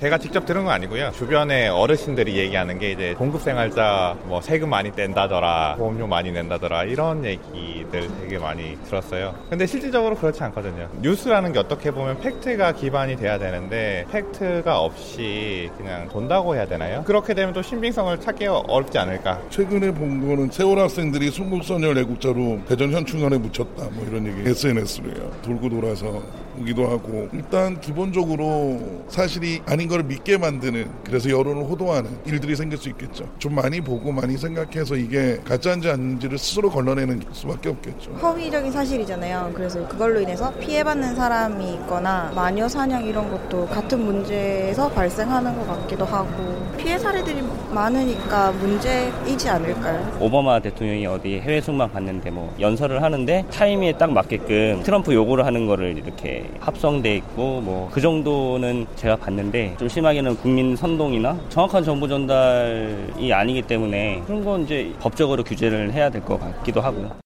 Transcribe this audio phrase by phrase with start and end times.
[0.00, 1.12] 제가 직접 들은 건 아니고요.
[1.12, 7.24] 주변에 어르신들이 얘기하는 게 이제 공급 생활자 뭐 세금 많이 낸다더라, 보험료 많이 낸다더라 이런
[7.24, 9.36] 얘기들 되게 많이 들었어요.
[9.48, 10.88] 근데 실질적으로 그렇지 않거든요.
[11.00, 17.04] 뉴스라는 게 어떻게 보면 팩트가 기반이 돼야 되는데 팩트가 없이 그냥 돈다고 해야 되나요?
[17.04, 19.40] 그렇게 되면 또 신빙성을 찾기 어렵지 않을까.
[19.48, 25.30] 최근에 본 거는 세월 학생들이 순국선열 애국자로 대전 현충원에 묻혔다 뭐 이런 얘기 SNS로 해요.
[25.42, 32.10] 돌고 돌아서 오 기도 하고 일단 기본적으로 사실이 아닌 걸 믿게 만드는 그래서 여론을 호도하는
[32.26, 33.28] 일들이 생길 수 있겠죠.
[33.38, 38.12] 좀 많이 보고 많이 생각해서 이게 가짜인지 아닌지를 스스로 걸러내는 수밖에 없겠죠.
[38.12, 39.52] 허위적인 사실이잖아요.
[39.54, 46.04] 그래서 그걸로 인해서 피해받는 사람이 있거나 마녀 사냥 이런 것도 같은 문제에서 발생하는 것 같기도
[46.04, 50.18] 하고 피해 사례들이 많으니까 문제이지 않을까요?
[50.20, 55.66] 오바마 대통령이 어디 해외 순방 갔는데 뭐 연설을 하는데 타이밍에 딱 맞게끔 트럼프 요구를 하는
[55.66, 62.08] 거를 이렇게 합성돼 있고 뭐 그 정도는 제가 봤는데 좀 심하게는 국민 선동이나 정확한 정보
[62.08, 67.16] 전달이 아니기 때문에 그런 건 이제 법적으로 규제를 해야 될 것 같기도 하고요.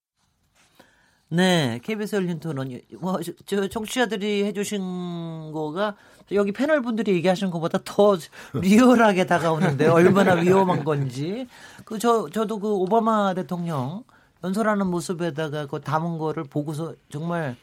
[1.31, 2.81] 네, KBS 열린 토론.
[3.01, 5.95] 뭐, 저, 청취자들이 해주신 거가
[6.33, 8.17] 여기 패널 분들이 얘기하신 것보다 더
[8.55, 11.47] 리얼하게 다가오는데 얼마나 위험한 건지.
[11.85, 14.05] 그, 저, 저도 그 오바마 대통령
[14.43, 17.57] 연설하는 모습에다가 그 담은 거를 보고서 정말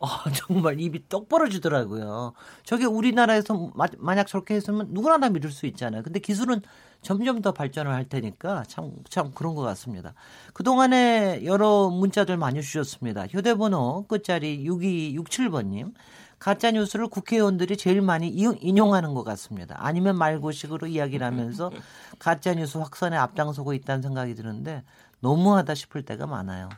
[0.00, 2.32] 아, 정말 입이 떡 벌어지더라고요.
[2.64, 6.02] 저게 우리나라에서 마, 만약 저렇게 했으면 누구나 다 믿을 수 있잖아요.
[6.02, 6.62] 근데 기술은
[7.02, 10.14] 점점 더 발전을 할 테니까 참, 참 그런 것 같습니다.
[10.52, 13.26] 그동안에 여러 문자들 많이 주셨습니다.
[13.26, 15.94] 휴대번호 끝자리 6267번님.
[16.38, 19.76] 가짜 뉴스를 국회의원들이 제일 많이 인용하는 것 같습니다.
[19.78, 21.70] 아니면 말고식으로 이야기를 하면서
[22.18, 24.82] 가짜 뉴스 확산에 앞장서고 있다는 생각이 드는데
[25.20, 26.68] 너무하다 싶을 때가 많아요.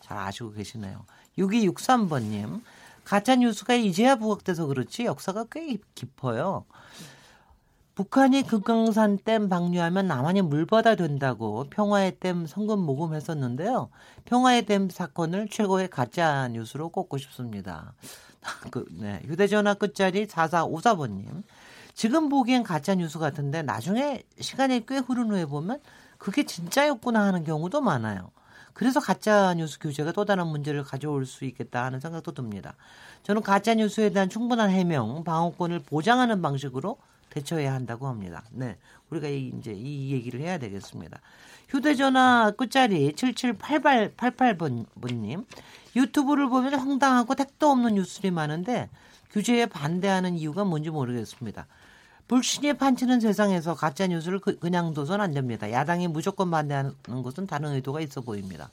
[0.00, 1.06] 잘 아시고 계시네요.
[1.38, 2.62] 6263번님.
[3.04, 6.66] 가짜뉴스가 이제야 부각돼서 그렇지 역사가 꽤 깊어요.
[7.94, 13.88] 북한이 금강산 댐 방류하면 남한이 물바다 된다고 평화의 댐 성금 모금했었는데요.
[14.24, 17.94] 평화의 댐 사건을 최고의 가짜 뉴스로 꼽고 싶습니다.
[18.70, 19.20] 그, 네.
[19.26, 21.42] 휴대전화 끝자리 4454번님.
[21.92, 25.80] 지금 보기엔 가짜 뉴스 같은데 나중에 시간이 꽤 흐른 후에 보면
[26.18, 28.30] 그게 진짜였구나 하는 경우도 많아요.
[28.78, 32.76] 그래서 가짜 뉴스 규제가 또 다른 문제를 가져올 수 있겠다 하는 생각도 듭니다.
[33.24, 36.96] 저는 가짜 뉴스에 대한 충분한 해명, 방어권을 보장하는 방식으로
[37.30, 38.44] 대처해야 한다고 합니다.
[38.52, 38.76] 네.
[39.10, 41.18] 우리가 이제 이 얘기를 해야 되겠습니다.
[41.68, 45.44] 휴대전화 끝자리 7788번님.
[45.96, 48.88] 유튜브를 보면 황당하고 택도 없는 뉴스들이 많은데
[49.32, 51.66] 규제에 반대하는 이유가 뭔지 모르겠습니다.
[52.28, 55.70] 불신이 판치는 세상에서 가짜 뉴스를 그, 냥 둬선 안 됩니다.
[55.72, 56.92] 야당이 무조건 반대하는
[57.24, 58.70] 것은 다른 의도가 있어 보입니다.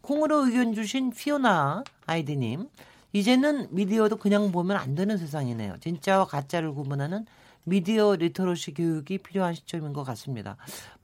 [0.00, 2.68] 콩으로 의견 주신 피오나 아이디님,
[3.12, 5.76] 이제는 미디어도 그냥 보면 안 되는 세상이네요.
[5.80, 7.24] 진짜와 가짜를 구분하는
[7.62, 10.56] 미디어 literacy 교육이 필요한 시점인 것 같습니다.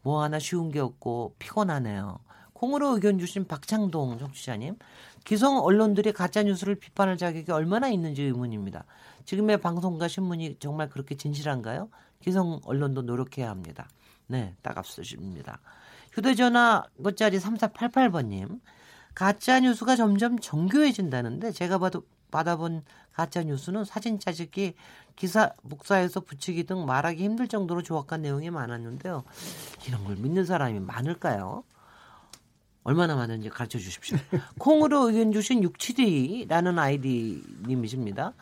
[0.02, 2.18] 뭐 하나 쉬운 게 없고 피곤하네요.
[2.52, 4.76] 콩으로 의견 주신 박창동 청취자님,
[5.24, 8.84] 기성 언론들이 가짜 뉴스를 비판할 자격이 얼마나 있는지 의문입니다.
[9.24, 11.88] 지금의 방송과 신문이 정말 그렇게 진실한가요?
[12.20, 13.88] 기성 언론도 노력해야 합니다.
[14.26, 15.60] 네, 딱 앞서십니다.
[16.12, 18.60] 휴대전화 끝자리 3488번님.
[19.14, 24.74] 가짜 뉴스가 점점 정교해진다는데 제가 봐도 받아본 가짜 뉴스는 사진 짜집기,
[25.16, 29.22] 기사 복사해서 붙이기 등 말하기 힘들 정도로 조악한 내용이 많았는데요.
[29.86, 31.64] 이런 걸 믿는 사람이 많을까요?
[32.84, 34.18] 얼마나 많은지 가르쳐 주십시오.
[34.58, 38.32] 콩으로 의견 주신 67이라는 아이디님이십니다.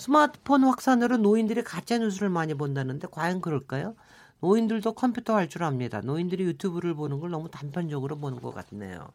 [0.00, 3.94] 스마트폰 확산으로 노인들이 가짜 뉴스를 많이 본다는데 과연 그럴까요?
[4.40, 6.00] 노인들도 컴퓨터 할 줄 압니다.
[6.00, 9.10] 노인들이 유튜브를 보는 걸 너무 단편적으로 보는 것 같네요.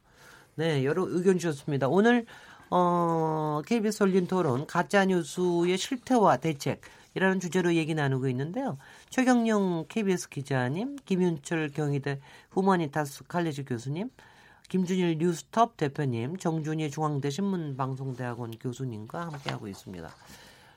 [0.53, 1.87] 네, 여러 의견 주셨습니다.
[1.87, 2.27] 오늘
[2.69, 6.81] 어, KBS 올린 토론 가짜 뉴스의 실태와 대책
[7.15, 8.77] 이라는 주제로 얘기 나누고 있는데요.
[9.09, 12.19] 최경영 KBS 기자님, 김윤철 경희대
[12.51, 14.11] 후머니타스 칼리지 교수님,
[14.69, 20.11] 김준일 뉴스톱 대표님, 정준희 중앙대 신문방송대학원 교수님과 함께하고 있습니다.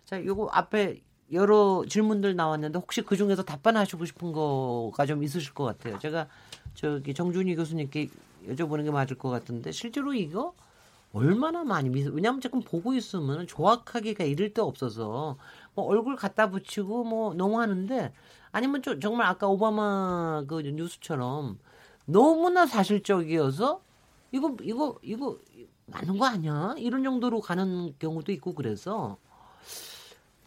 [0.08, 1.02] 자, 요거 앞에
[1.34, 5.98] 여러 질문들 나왔는데 혹시 그 중에서 답변하시고 싶은 거가 좀 있으실 것 같아요.
[5.98, 6.28] 제가
[6.72, 8.08] 저기 정준희 교수님께
[8.48, 10.54] 여쭤보는 게 맞을 것 같은데 실제로 이거
[11.12, 15.36] 얼마나 많이 미스 왜냐하면 조금 보고 있으면 정확하게가 이를 데 없어서
[15.74, 18.10] 뭐 얼굴 갖다 붙이고 뭐 너무 하는데
[18.50, 21.58] 아니면 좀 정말 아까 오바마 그 뉴스처럼
[22.06, 23.82] 너무나 사실적이어서
[24.32, 25.36] 이거 이거 이거
[25.84, 29.18] 맞는 거 아니야 이런 정도로 가는 경우도 있고 그래서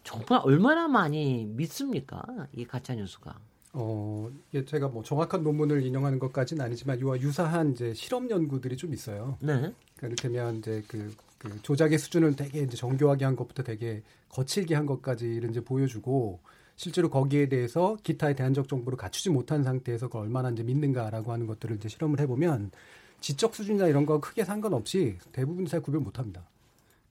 [0.04, 2.22] 정말 얼마나 많이 믿습니까
[2.52, 3.38] 이 가짜 뉴스가
[3.74, 8.92] 어, 이게 제가 뭐 정확한 논문을 인용하는 것까지는 아니지만 이와 유사한 이제 실험 연구들이 좀
[8.92, 9.38] 있어요.
[9.40, 9.54] 네.
[9.54, 14.84] 그러니까 이를테면 이제 그, 그 조작의 수준을 되게 이제 정교하게 한 것부터 되게 거칠게 한
[14.86, 16.40] 것까지를 이제 보여주고
[16.76, 21.76] 실제로 거기에 대해서 기타의 대안적 정보를 갖추지 못한 상태에서 그걸 얼마나 이제 믿는가라고 하는 것들을
[21.76, 22.72] 이제 실험을 해보면
[23.20, 26.44] 지적 수준이나 이런 거 크게 상관없이 대부분 잘 구별 못합니다.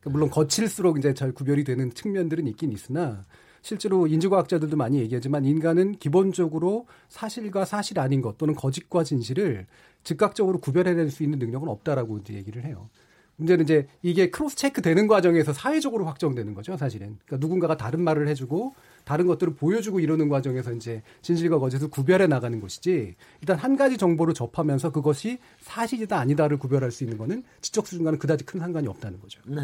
[0.02, 3.24] 그러니까 물론 거칠수록 이제 잘 구별이 되는 측면들은 있긴 있으나
[3.62, 9.68] 실제로 인지과학자들도 많이 얘기하지만 인간은 기본적으로 사실과 사실 아닌 것 또는 거짓과 진실을
[10.04, 12.90] 즉각적으로 구별해낼 수 있는 능력은 없다라고 이제 얘기를 해요.
[13.38, 17.18] 문제는 이제 이게 크로스 체크 되는 과정에서 사회적으로 확정되는 거죠, 사실은.
[17.26, 22.60] 그러니까 누군가가 다른 말을 해주고 다른 것들을 보여주고 이러는 과정에서 이제 진실과 거짓을 구별해 나가는
[22.60, 28.20] 것이지 일단 한 가지 정보를 접하면서 그것이 사실이다 아니다를 구별할 수 있는 거는 지적 수준과는
[28.20, 29.42] 그다지 큰 상관이 없다는 거죠.
[29.48, 29.62] 네.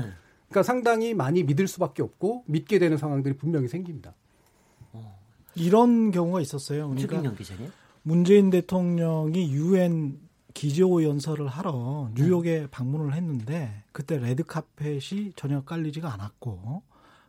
[0.50, 4.14] 그러니까 상당히 많이 믿을 수밖에 없고 믿게 되는 상황들이 분명히 생깁니다.
[5.56, 6.90] 이런 경우가 있었어요.
[6.90, 7.18] 그러니까.
[8.04, 10.20] 문재인 대통령이 유엔
[10.54, 16.82] 기조 연설을 하러 뉴욕에 방문을 했는데 그때 레드 카펫이 전혀 깔리지가 않았고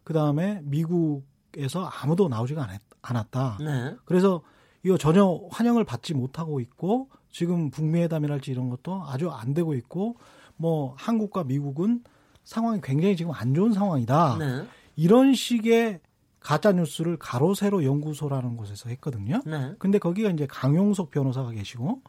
[0.05, 3.59] 그 다음에 미국에서 아무도 나오지가 않았, 않았 다.
[3.61, 3.97] 네.
[4.05, 4.43] 그래서
[4.82, 10.17] 이거 전혀 환영을 받지 못하고 있고 지금 북미 회담이랄지 이런 것도 아주 안 되고 있고
[10.56, 12.03] 뭐 한국과 미국은
[12.49, 14.37] 상황이 굉장히 지금 안 좋은 상황이다.
[14.39, 14.67] 네.
[14.97, 16.00] 이런 식의
[16.41, 19.43] 가짜 뉴스를 가로 세로 연구소라는 곳에서 했거든요.
[19.45, 19.75] 네.
[19.79, 22.00] 근데 거기가 이제 강용석 변호사가 계시고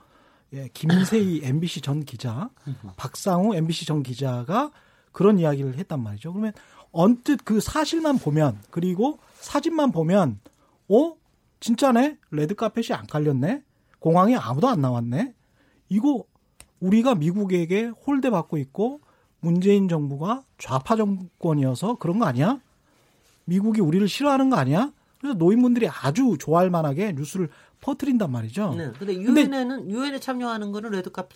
[0.53, 2.49] 예, 김세희 MBC 전 기자,
[2.95, 4.71] 박상우 MBC 전 기자가
[5.11, 6.31] 그런 이야기를 했단 말이죠.
[6.31, 6.53] 그러면
[6.93, 10.39] 언뜻 그 사실만 보면 그리고 사진만 보면
[10.87, 11.15] 어
[11.59, 13.61] 진짜네 레드 카펫이 안 깔렸네
[13.99, 15.35] 공항에 아무도 안 나왔네
[15.89, 16.23] 이거
[16.79, 19.01] 우리가 미국에게 홀대 받고 있고
[19.41, 22.59] 문재인 정부가 좌파 정권이어서 그런 거 아니야?
[23.45, 24.91] 미국이 우리를 싫어하는 거 아니야?
[25.19, 27.49] 그래서 노인분들이 아주 좋아할 만하게 뉴스를
[27.81, 28.73] 퍼뜨린단 말이죠.
[28.77, 28.91] 네.
[28.99, 31.29] 근데 근데- 유엔에는 유엔에 참여하는 거는 레드 카펫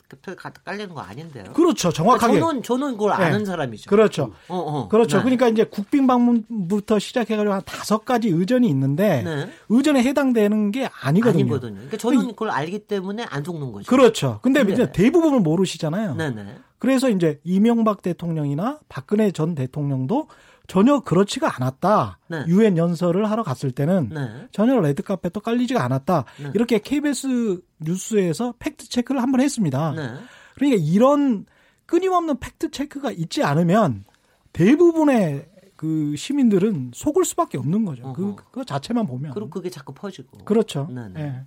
[0.66, 1.54] 깔리는 거 아닌데요.
[1.54, 1.90] 그렇죠.
[1.92, 2.40] 정확하게.
[2.40, 3.24] 저는 저는 그걸 네.
[3.24, 3.90] 아는 사람이죠.
[3.90, 4.34] 그렇죠.
[4.50, 4.88] 어, 어.
[4.90, 5.18] 그렇죠.
[5.18, 5.24] 네.
[5.24, 9.50] 그러니까 이제 국빈 방문부터 시작해 가지고 한 다섯 가지 의전이 있는데 네.
[9.70, 11.44] 의전에 해당되는 게 아니거든요.
[11.44, 11.74] 아니거든요.
[11.76, 13.90] 그러니까 저는 그걸 알기 때문에 안 속는 거죠.
[13.90, 14.40] 그렇죠.
[14.42, 14.74] 근데 네.
[14.74, 16.16] 이제 대부분을 모르시잖아요.
[16.16, 16.58] 네 네.
[16.84, 20.28] 그래서 이제 이명박 대통령이나 박근혜 전 대통령도
[20.68, 22.20] 전혀 그렇지가 않았다.
[22.28, 22.44] 네.
[22.48, 24.50] 유엔 연설을 하러 갔을 때는 네.
[24.52, 26.26] 전혀 레드카펫도 깔리지가 않았다.
[26.42, 26.52] 네.
[26.54, 29.92] 이렇게 KBS 뉴스에서 팩트 체크를 한번 했습니다.
[29.92, 30.14] 네.
[30.56, 31.46] 그러니까 이런
[31.86, 34.04] 끊임없는 팩트 체크가 있지 않으면
[34.52, 35.48] 대부분의
[35.78, 38.12] 그 시민들은 속을 수밖에 없는 거죠.
[38.12, 38.36] 그, 어허.
[38.52, 39.36] 그 자체만 보면.
[39.36, 40.40] 그리고 그게 자꾸 퍼지고.
[40.40, 40.90] 그렇죠.
[40.92, 41.22] 네네.
[41.22, 41.44] 예.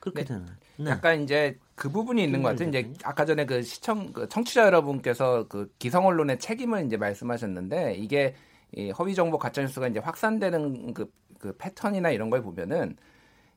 [0.00, 0.24] 그렇게 네.
[0.24, 0.46] 되는.
[0.80, 0.90] 네.
[0.90, 2.68] 약간 이제 그 부분이 있는 것 같아요.
[2.68, 2.98] 이제 기자님.
[3.04, 8.34] 아까 전에 그 시청 그 청취자 여러분께서 그 기성 언론의 책임을 이제 말씀하셨는데 이게
[8.74, 12.96] 이 허위 정보 가짜 뉴스가 이제 확산되는 그, 그 패턴이나 이런 걸 보면은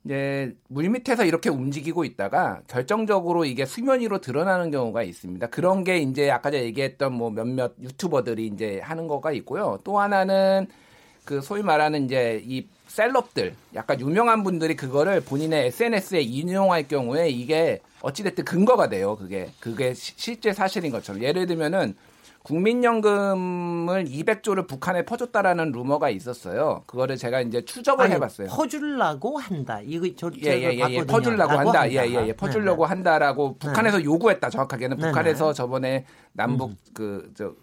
[0.03, 5.47] 이제 물 밑에서 이렇게 움직이고 있다가 결정적으로 이게 수면 위로 드러나는 경우가 있습니다.
[5.47, 9.79] 그런 게 이제 아까 제가 얘기했던 뭐 몇몇 유튜버들이 이제 하는 거가 있고요.
[9.85, 10.67] 또 하나는
[11.25, 17.79] 그 소위 말하는 이제 이 셀럽들 약간 유명한 분들이 그거를 본인의 SNS에 인용할 경우에 이게
[18.01, 19.15] 어찌됐든 근거가 돼요.
[19.15, 21.95] 그게 그게 시- 실제 사실인 것처럼 예를 들면은
[22.43, 26.83] 국민연금을 200조를 북한에 퍼줬다라는 루머가 있었어요.
[26.85, 28.49] 그거를 제가 이제 추적을 아니, 해봤어요.
[28.49, 29.79] 퍼주려고 한다.
[29.81, 31.03] 이거 저 예, 예, 예, 예.
[31.05, 31.89] 퍼주려고 한다.
[31.89, 32.33] 예, 예, 예.
[32.33, 34.49] 퍼주려고 한다라고 북한에서 요구했다.
[34.49, 35.53] 정확하게는 네, 북한에서 네.
[35.53, 37.53] 저번에 남북 그, 저,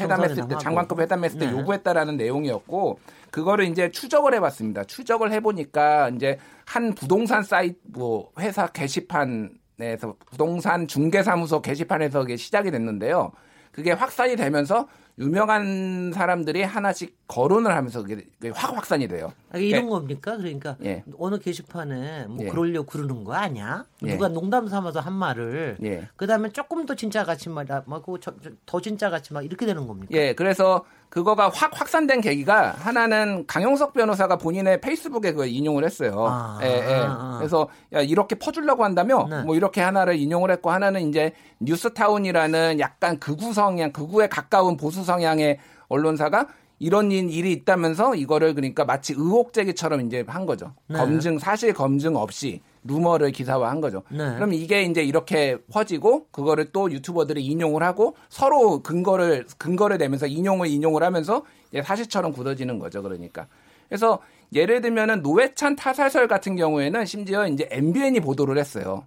[0.00, 0.56] 회담했을 때.
[0.58, 1.52] 장관급 회담했을 때 네.
[1.52, 2.98] 요구했다라는 내용이었고,
[3.30, 4.84] 그거를 이제 추적을 해봤습니다.
[4.84, 9.50] 추적을 해보니까 이제 한 부동산 사이트, 뭐, 회사 게시판
[9.80, 13.32] 에서, 부동산 중개사무소 게시판에서 이게 시작이 됐는데요.
[13.74, 14.88] 그게 확산이 되면서
[15.18, 19.32] 유명한 사람들이 하나씩 거론을 하면서 그게 확 확산이 돼요.
[19.50, 20.36] 아, 이런 겁니까?
[20.36, 21.04] 그러니까 예.
[21.18, 22.48] 어느 게시판에 뭐 예.
[22.48, 23.84] 그러려고 그러는 거 아니야?
[24.04, 24.12] 예.
[24.12, 26.08] 누가 농담 삼아서 한 말을 예.
[26.16, 28.18] 그다음에 조금 더 진짜 같이 말하고
[28.66, 30.10] 더 진짜 같이 막 이렇게 되는 겁니까?
[30.12, 36.26] 예, 그래서 그거가 확 확산된 계기가 하나는 강용석 변호사가 본인의 페이스북에 그걸 인용을 했어요.
[36.28, 36.94] 아, 예, 예.
[36.94, 37.36] 아, 아.
[37.38, 39.42] 그래서 야 이렇게 퍼주려고 한다며 네.
[39.44, 45.60] 뭐 이렇게 하나를 인용을 했고 하나는 이제 뉴스타운이라는 약간 극우 성향, 극우에 가까운 보수 성향의
[45.86, 46.48] 언론사가
[46.80, 50.72] 이런 일이 있다면서 이거를 그러니까 마치 의혹 제기처럼 이제 한 거죠.
[50.88, 50.98] 네.
[50.98, 54.02] 검증 사실 검증 없이 루머를 기사화한 거죠.
[54.10, 54.34] 네.
[54.34, 60.68] 그럼 이게 이제 이렇게 퍼지고 그거를 또 유튜버들이 인용을 하고 서로 근거를 근거를 내면서 인용을
[60.68, 61.44] 인용을 하면서
[61.82, 63.02] 사실처럼 굳어지는 거죠.
[63.02, 63.46] 그러니까
[63.88, 64.20] 그래서
[64.52, 69.06] 예를 들면은 노회찬 타살설 같은 경우에는 심지어 이제 MBN이 보도를 했어요.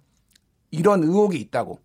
[0.70, 1.78] 이런 의혹이 있다고.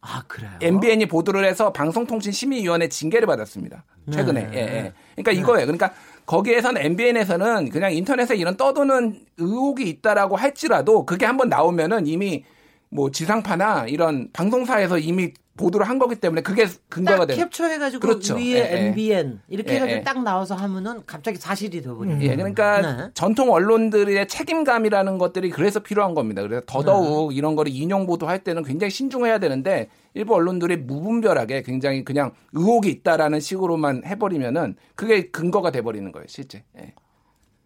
[0.00, 0.50] 아 그래요.
[0.60, 3.84] MBN이 보도를 해서 방송통신심의위원회 징계를 받았습니다.
[4.12, 4.50] 최근에.
[4.50, 4.50] 네.
[4.54, 4.92] 예, 예.
[5.16, 5.66] 그러니까 이거예요.
[5.66, 5.92] 그러니까
[6.26, 12.44] 거기에서는 MBN에서는 그냥 인터넷에 이런 떠도는 의혹이 있다라고 할지라도 그게 한번 나오면은 이미
[12.88, 17.44] 뭐 지상파나 이런 방송사에서 이미 보도를 한 거기 때문에 그게 근거가 딱 되는.
[17.44, 18.34] 캡처해가지고 그렇죠.
[18.34, 18.86] 위에 예, 예.
[18.86, 20.02] MBN 이렇게 예, 해가지고 예.
[20.02, 23.10] 딱 나와서 하면은 갑자기 사실이 돼버리는 예, 그러니까 네.
[23.14, 26.42] 전통 언론들의 책임감이라는 것들이 그래서 필요한 겁니다.
[26.42, 27.36] 그래서 더더욱 네.
[27.36, 33.40] 이런 거를 인용 보도할 때는 굉장히 신중해야 되는데 일부 언론들이 무분별하게 굉장히 그냥 의혹이 있다라는
[33.40, 36.64] 식으로만 해버리면은 그게 근거가 돼버리는 거예요, 실제.
[36.78, 36.94] 예.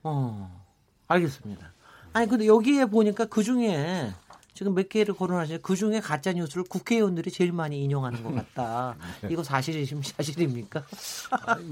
[0.03, 0.65] 어,
[1.07, 1.73] 알겠습니다.
[2.15, 4.11] 아니 근데 여기에 보니까 그 중에
[4.55, 8.97] 지금 몇 개를 거론하시는데 그 중에 가짜 뉴스를 국회의원들이 제일 많이 인용하는 것 같다.
[9.31, 10.85] 이거 사실이심 사실입니까?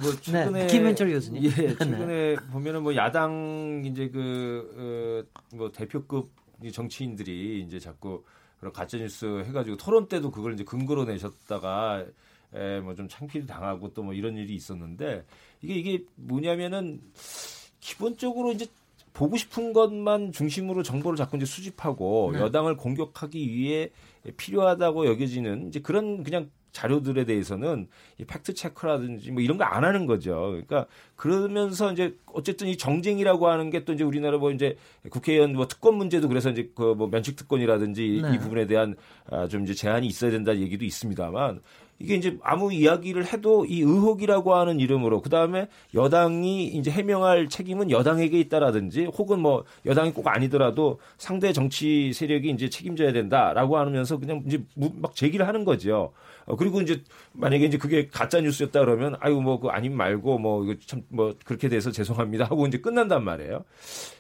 [0.01, 1.43] 뭐 최근에 네, 김현철 교수님.
[1.43, 1.69] 예, 네.
[1.77, 6.31] 최근에 보면은 뭐 야당 이제 그뭐 대표급
[6.63, 8.23] 이 정치인들이 이제 자꾸
[8.59, 12.05] 그런 가짜 뉴스 해가지고 토론 때도 그걸 이제 근거로 내셨다가
[12.83, 15.25] 뭐좀 창피를 당하고 또 뭐 이런 일이 있었는데
[15.63, 17.01] 이게 이게 뭐냐면은
[17.81, 18.67] 기본적으로 이제
[19.13, 22.41] 보고 싶은 것만 중심으로 정보를 자꾸 이제 수집하고 네.
[22.41, 23.91] 여당을 공격하기 위해
[24.37, 30.05] 필요하다고 여겨지는 이제 그런 그냥 자료들에 대해서는 이 팩트 체크라든지 뭐 이런 거 안 하는
[30.07, 30.51] 거죠.
[30.51, 34.77] 그러니까 그러면서 이제 어쨌든 이 정쟁이라고 하는 게 또 이제 우리나라 뭐 이제
[35.11, 38.35] 국회의원 뭐 특권 문제도 그래서 이제 그 뭐 면책 특권이라든지 네.
[38.35, 38.95] 이 부분에 대한
[39.31, 41.61] 아, 좀 이제 제한이 있어야 된다 얘기도 있습니다만
[41.99, 47.91] 이게 이제 아무 이야기를 해도 이 의혹이라고 하는 이름으로 그 다음에 여당이 이제 해명할 책임은
[47.91, 54.43] 여당에게 있다라든지 혹은 뭐 여당이 꼭 아니더라도 상대 정치 세력이 이제 책임져야 된다라고 하면서 그냥
[54.47, 56.13] 이제 무- 막 제기를 하는 거죠.
[56.45, 60.65] 어, 그리고 이제 만약에 이제 그게 가짜 뉴스였다 그러면 아유 뭐 그 아님 말고 뭐
[60.65, 63.65] 이거 참 뭐 그렇게 돼서 죄송합니다 하고 이제 끝난단 말이에요.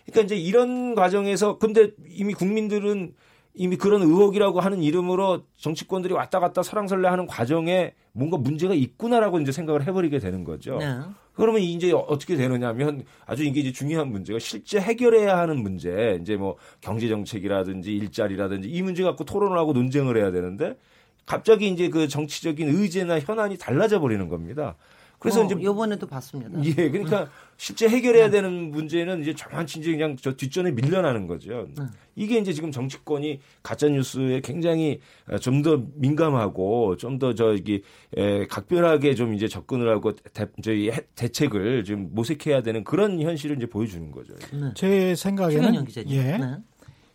[0.06, 3.12] 그러니까 이제 이런 과정에서 근데 이미 국민들은
[3.56, 9.50] 이미 그런 의혹이라고 하는 이름으로 정치권들이 왔다 갔다 설랑설레 하는 과정에 뭔가 문제가 있구나라고 이제
[9.50, 10.76] 생각을 해버리게 되는 거죠.
[10.76, 10.98] 네.
[11.32, 16.56] 그러면 이제 어떻게 되느냐면 아주 이게 이제 중요한 문제가 실제 해결해야 하는 문제, 이제 뭐
[16.80, 20.76] 경제 정책이라든지 일자리라든지 이 문제 갖고 토론을 하고 논쟁을 해야 되는데
[21.24, 24.76] 갑자기 이제 그 정치적인 의제나 현안이 달라져 버리는 겁니다.
[25.18, 26.62] 그래서 어, 이제 이번에도 봤습니다.
[26.64, 31.66] 예, 그러니까 실제 해결해야 되는 문제는 이제 저만치 이제 그냥 저 뒷전에 밀려나는 거죠.
[32.14, 37.82] 이게 이제 지금 정치권이 가짜 뉴스에 굉장히 어, 좀더 민감하고 좀 더 저기
[38.16, 43.56] 에, 각별하게 좀 이제 접근을 하고 대, 저희 해- 대책을 좀 모색해야 되는 그런 현실을
[43.56, 44.34] 이제 보여주는 거죠.
[44.52, 44.70] 네.
[44.74, 45.62] 제 생각에는.
[46.08, 46.56] 예, 네.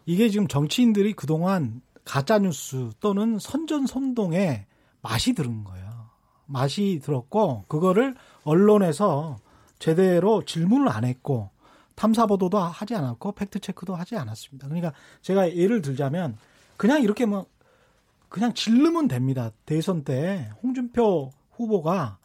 [0.08, 4.65] 이게 지금 정치인들이 그동안 가짜 뉴스 또는 선전 선동에
[5.03, 5.90] 맛이 들은 거예요.
[6.51, 9.38] 맛이 들었고 그거를 언론에서
[9.79, 11.50] 제대로 질문을 안 했고
[11.96, 14.67] 탐사 보도도 하지 않았고 팩트 체크도 하지 않았습니다.
[14.67, 16.38] 그러니까 제가 예를 들자면
[16.77, 17.46] 그냥 이렇게 뭐
[18.29, 19.51] 그냥 질르면 됩니다.
[19.65, 22.17] 대선 때 홍준표 후보가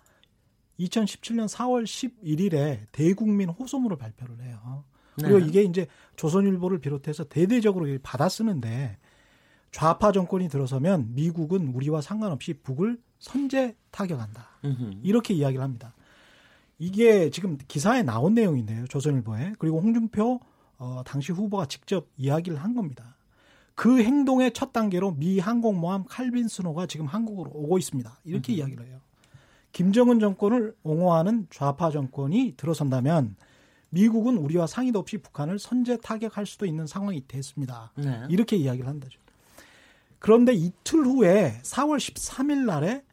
[0.78, 4.84] 2017년 4월 11일에 대국민 호소문을 발표를 해요.
[5.16, 5.46] 그리고 네.
[5.46, 8.98] 이게 이제 조선일보를 비롯해서 대대적으로 받아 쓰는데
[9.72, 14.48] 좌파 정권이 들어서면 미국은 우리와 상관없이 북을 선제 타격한다.
[14.64, 15.00] 음흠.
[15.02, 15.94] 이렇게 이야기를 합니다.
[16.78, 18.86] 이게 지금 기사에 나온 내용인데요.
[18.86, 19.54] 조선일보에.
[19.58, 20.40] 그리고 홍준표
[20.78, 23.16] 어, 당시 후보가 직접 이야기를 한 겁니다.
[23.74, 28.20] 그 행동의 첫 단계로 미 항공모함 칼빈 스노가 지금 한국으로 오고 있습니다.
[28.24, 29.00] 이렇게 이야기를 해요.
[29.72, 33.36] 김정은 정권을 옹호하는 좌파 정권이 들어선다면
[33.90, 37.92] 미국은 우리와 상의도 없이 북한을 선제 타격할 수도 있는 상황이 됐습니다.
[37.96, 38.22] 네.
[38.30, 39.20] 이렇게 이야기를 한다죠.
[40.18, 43.04] 그런데 이틀 후에 4월 13일 날에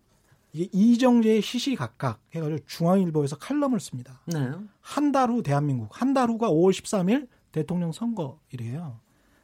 [0.53, 4.21] 이게 이정재의 시시각각 해가지고 중앙일보에서 칼럼을 씁니다.
[4.27, 4.51] 네.
[4.81, 8.99] 한달 후 대한민국, 한 달 후가 5월 13일 대통령 선거일이에요.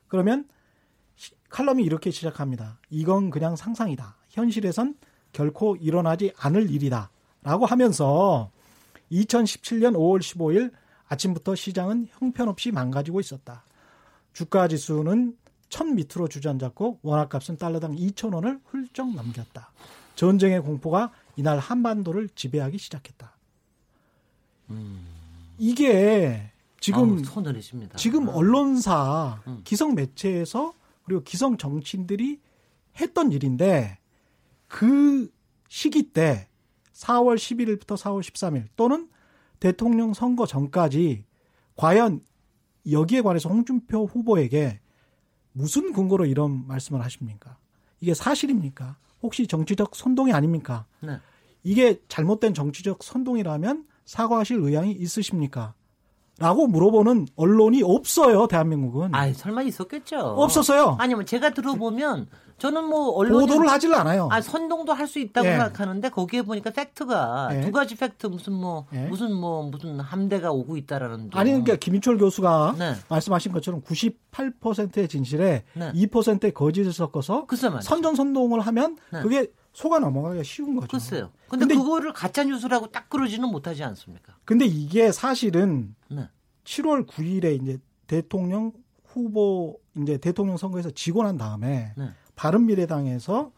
[0.08, 0.48] 그러면
[1.16, 2.80] 시- 칼럼이 이렇게 시작합니다.
[2.90, 4.18] 이건 그냥 상상이다.
[4.30, 4.96] 현실에선
[5.34, 7.12] 결코 일어나지 않을 일이다.
[7.42, 8.52] 라고 하면서
[9.12, 10.72] 2017년 5월 15일
[11.08, 13.64] 아침부터 시장은 형편없이 망가지고 있었다.
[14.34, 15.36] 주가 지수는
[15.70, 19.72] 천 밑으로 주저앉았고 원화값은 달러당 2천 원을 훌쩍 넘겼다.
[20.16, 23.38] 전쟁의 공포가 이날 한반도를 지배하기 시작했다.
[25.58, 27.22] 이게 지금 아우.
[27.96, 28.34] 지금 아.
[28.34, 29.62] 언론사 음.
[29.64, 30.74] 기성 매체에서
[31.04, 32.40] 그리고 기성 정치인들이
[33.00, 33.98] 했던 일인데
[34.68, 35.32] 그
[35.68, 36.48] 시기 때
[36.94, 39.10] 4월 11일부터 4월 13일 또는
[39.60, 41.26] 대통령 선거 전까지
[41.76, 42.22] 과연
[42.90, 44.80] 여기에 관해서 홍준표 후보에게
[45.52, 47.58] 무슨 근거로 이런 말씀을 하십니까?
[48.02, 48.98] 이게 사실입니까?
[49.22, 50.86] 혹시 정치적 선동이 아닙니까?
[51.02, 51.20] 네.
[51.64, 55.74] 이게 잘못된 정치적 선동이라면 사과하실 의향이 있으십니까?
[56.40, 59.14] 라고 물어보는 언론이 없어요, 대한민국은.
[59.14, 60.18] 아, 설마 있었겠죠.
[60.20, 60.96] 없었어요.
[60.98, 62.28] 아니면 제가 들어보면
[62.60, 64.28] 저는 뭐 언론 보도를 하질 않아요.
[64.32, 65.52] 아, 선동도 할 수 있다고 예.
[65.52, 67.62] 생각하는데 거기에 보니까 팩트가 예.
[67.62, 69.08] 두 가지 팩트 무슨 뭐 예.
[69.08, 71.40] 무슨 뭐 무슨 함대가 오고 있다라는 둥.
[71.40, 72.94] 아니 그러니까 김인철 교수가 네.
[73.10, 75.92] 말씀하신 것처럼 98%의 진실에 네.
[75.94, 77.88] 2%의 거짓을 섞어서 글쎄 말이죠.
[77.90, 79.22] 선전 선동을 하면 네.
[79.22, 80.88] 그게 속아 넘어가기가 쉬운 거죠.
[80.90, 81.30] 글쎄요.
[81.48, 84.34] 근데, 근데- 그거를 가짜 뉴스라고 딱 그러지는 못하지 않습니까?
[84.46, 86.28] 근데 이게 사실은 네.
[86.66, 88.72] 7월 9일에 이제 대통령
[89.06, 92.10] 후보 이제 대통령 선거에서 지고 난 다음에 네.
[92.40, 93.52] 바른미래당에서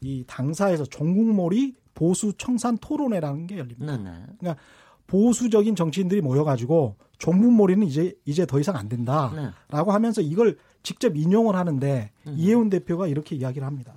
[0.00, 3.96] 이 당사에서 종국몰이 보수 청산 토론회라는 게 열립니다.
[3.96, 4.26] 네, 네.
[4.38, 4.60] 그러니까
[5.06, 9.92] 보수적인 정치인들이 모여가지고 종북몰이는 이제 이제 더 이상 안 된다라고 네.
[9.92, 12.34] 하면서 이걸 직접 인용을 하는데 음.
[12.36, 13.94] 이해운 대표가 이렇게 이야기를 합니다.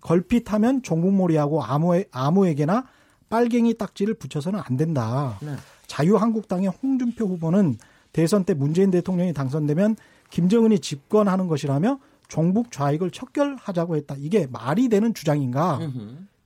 [0.00, 2.84] 걸핏하면 종북몰이하고 아무 아무에게나
[3.28, 5.38] 빨갱이 딱지를 붙여서는 안 된다.
[5.40, 5.54] 네.
[5.86, 7.78] 자유한국당의 홍준표 후보는
[8.12, 9.96] 대선 때 문재인 대통령이 당선되면
[10.30, 14.14] 김정은이 집권하는 것이라며 종북 좌익을 척결하자고 했다.
[14.18, 15.78] 이게 말이 되는 주장인가?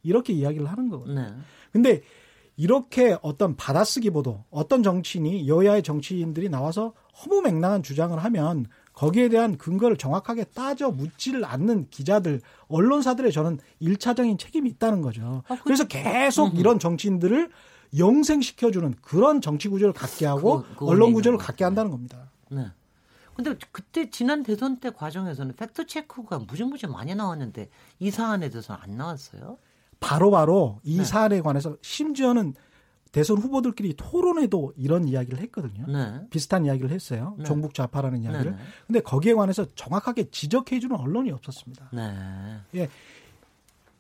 [0.03, 1.21] 이렇게 이야기를 하는 거거든요.
[1.21, 1.33] 네.
[1.73, 2.03] 근데
[2.57, 6.93] 이렇게 어떤 받아쓰기 보도, 어떤 정치인이 여야의 정치인들이 나와서
[7.25, 14.69] 허무맹랑한 주장을 하면 거기에 대한 근거를 정확하게 따져 묻지를 않는 기자들, 언론사들의 저는 일차적인 책임이
[14.71, 15.43] 있다는 거죠.
[15.49, 17.51] 아, 그- 그래서 계속 이런 정치인들을
[17.99, 22.31] 영생시켜주는 그런 정치 구조를 갖게 하고 그거- 그거 언론 구조를 것 갖게 한다는 겁니다.
[22.51, 22.67] 네.
[23.43, 27.69] 근데 그때 지난 대선 때 과정에서는 팩트 체크가 무지무지 많이 나왔는데
[27.99, 29.59] 이 사안에 대해서는 안 나왔어요.
[30.01, 31.05] 바로 바로 이 네.
[31.05, 32.55] 사안에 관해서 심지어는
[33.11, 35.87] 대선 후보들끼리 토론에도 이런 이야기를 했거든요.
[35.87, 36.27] 네.
[36.31, 37.35] 비슷한 이야기를 했어요.
[37.39, 37.45] 네.
[37.45, 38.53] 종북 좌파라는 이야기를.
[38.53, 38.63] 네, 네.
[38.87, 41.91] 근데 거기에 관해서 정확하게 지적해 주는 언론이 없었습니다.
[41.93, 42.59] 네.
[42.75, 42.89] 예.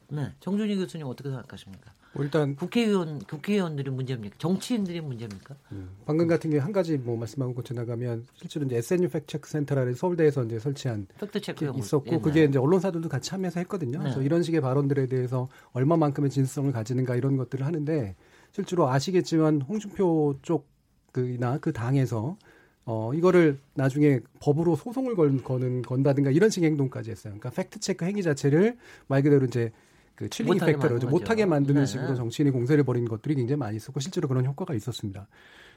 [0.09, 0.33] 네.
[0.40, 1.93] 정준희 교수님 어떻게 생각하십니까?
[2.14, 4.37] 뭐 일단 국회의원 국회의원들이 문제입니까?
[4.38, 5.57] 정치인들이 문제입니까?
[6.05, 10.44] 방금 같은 경우 한 가지 뭐 말씀하고 고 지나가면 실제로 이제 SNU 팩체크 센터라는 서울대에서
[10.44, 13.98] 이제 설치한 팩트 체크 게 있었고 그게 이제 언론사들도 같이 참여해서 했거든요.
[13.98, 14.05] 네.
[14.05, 18.14] 그래서 이런 식의 발언들에 대해서 얼마만큼의 진실성을 가지는가 이런 것들을 하는데
[18.53, 22.37] 실제로 아시겠지만 홍준표 쪽이나 그 당에서
[22.85, 27.35] 어 이거를 나중에 법으로 소송을 건, 거는 건다든가 이런 식의 행동까지 했어요.
[27.38, 29.72] 그러니까 팩트 체크 행위 자체를 말 그대로 이제
[30.14, 31.46] 그 chilling effect로 만든 못하게.
[31.46, 31.87] 만드는 네.
[31.87, 35.27] 식으로 정치인이 공세를 벌인 것들이 굉장히 많이 있었고 실제로 그런 효과가 있었습니다.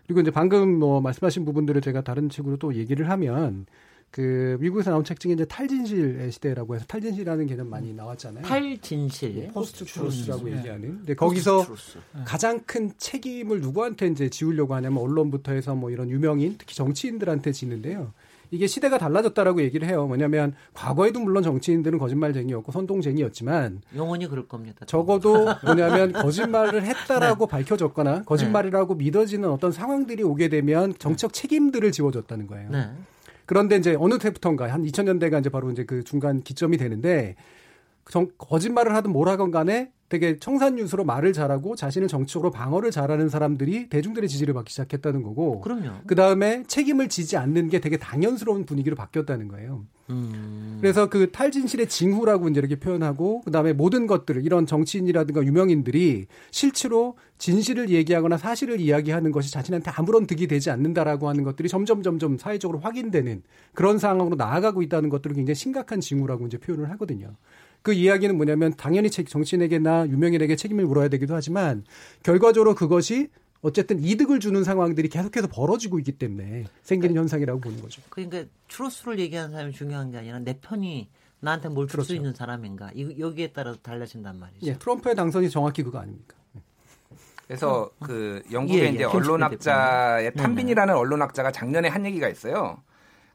[0.05, 3.65] 그리고 이제 방금 뭐 말씀하신 부분들을 제가 다른 식으로 또 얘기를 하면
[4.11, 8.45] 그 미국에서 나온 책 중에 이제 탈진실의 시대라고 해서 탈진실이라는 개념 많이 나왔잖아요.
[8.45, 9.49] 탈진실.
[9.53, 10.57] post truth라고 예.
[10.57, 10.97] 얘기하는.
[10.99, 11.99] 근데 거기서 truth.
[12.23, 18.13] 가장 큰 책임을 누구한테 이제 지우려고 하냐면 언론부터 해서 뭐 이런 유명인 특히 정치인들한테 지는데요.
[18.51, 20.05] 이게 시대가 달라졌다라고 얘기를 해요.
[20.07, 24.85] 뭐냐면 과거에도 물론 정치인들은 거짓말쟁이였고 선동쟁이였지만 영원히 그럴 겁니다.
[24.85, 26.89] 적어도 뭐냐면 거짓말을 네.
[26.89, 32.69] 했다라고 밝혀졌거나 거짓말이라고 믿어지는 어떤 상황들이 오게 되면 정치적 책임들을 지워줬다는 거예요.
[32.69, 32.89] 네.
[33.45, 37.35] 그런데 이제 어느 때부터인가 한 2000년대가 이제 바로 이제 그 중간 기점이 되는데
[38.09, 43.89] 정, 거짓말을 하든 뭘 하건 간에 되게 청산유수로 말을 잘하고 자신을 정치적으로 방어를 잘하는 사람들이
[43.89, 46.01] 대중들의 지지를 받기 시작했다는 거고 그럼요.
[46.05, 49.85] 그 다음에 책임을 지지 않는 게 되게 당연스러운 분위기로 바뀌었다는 거예요.
[50.11, 50.77] 음.
[50.79, 57.89] 그래서 그 탈진실의 징후라고 이제 이렇게 표현하고 그다음에 모든 것들을 이런 정치인이라든가 유명인들이 실제로 진실을
[57.89, 63.41] 얘기하거나 사실을 이야기하는 것이 자신한테 아무런 득이 되지 않는다라고 하는 것들이 점점 점점 사회적으로 확인되는
[63.73, 67.35] 그런 상황으로 나아가고 있다는 것들을 굉장히 심각한 징후라고 이제 표현을 하거든요.
[67.85, 71.83] 그 이야기는 뭐냐면 당연히 책- 정치인에게나 유명인에게 책임을 물어야 되기도 하지만
[72.23, 73.29] 결과적으로 그것이
[73.61, 78.01] 어쨌든 이득을 주는 상황들이 계속해서 벌어지고 있기 때문에 생기는 현상이라고 보는 거죠.
[78.09, 81.09] 그러니까 추로스를 얘기하는 사람이 중요한 게 아니라 내 편이
[81.41, 82.15] 나한테 뭘 줄수 그렇죠.
[82.15, 84.65] 있는 사람인가 이, 여기에 따라서 달라진단 말이죠.
[84.65, 86.35] 예, 트럼프의 당선이 정확히 그거 아닙니까?
[87.45, 88.89] 그래서 그 영국의 예, 예.
[88.89, 90.43] 이제 언론학자의 대표님.
[90.43, 92.81] 탄빈이라는 언론학자가 작년에 한 얘기가 있어요.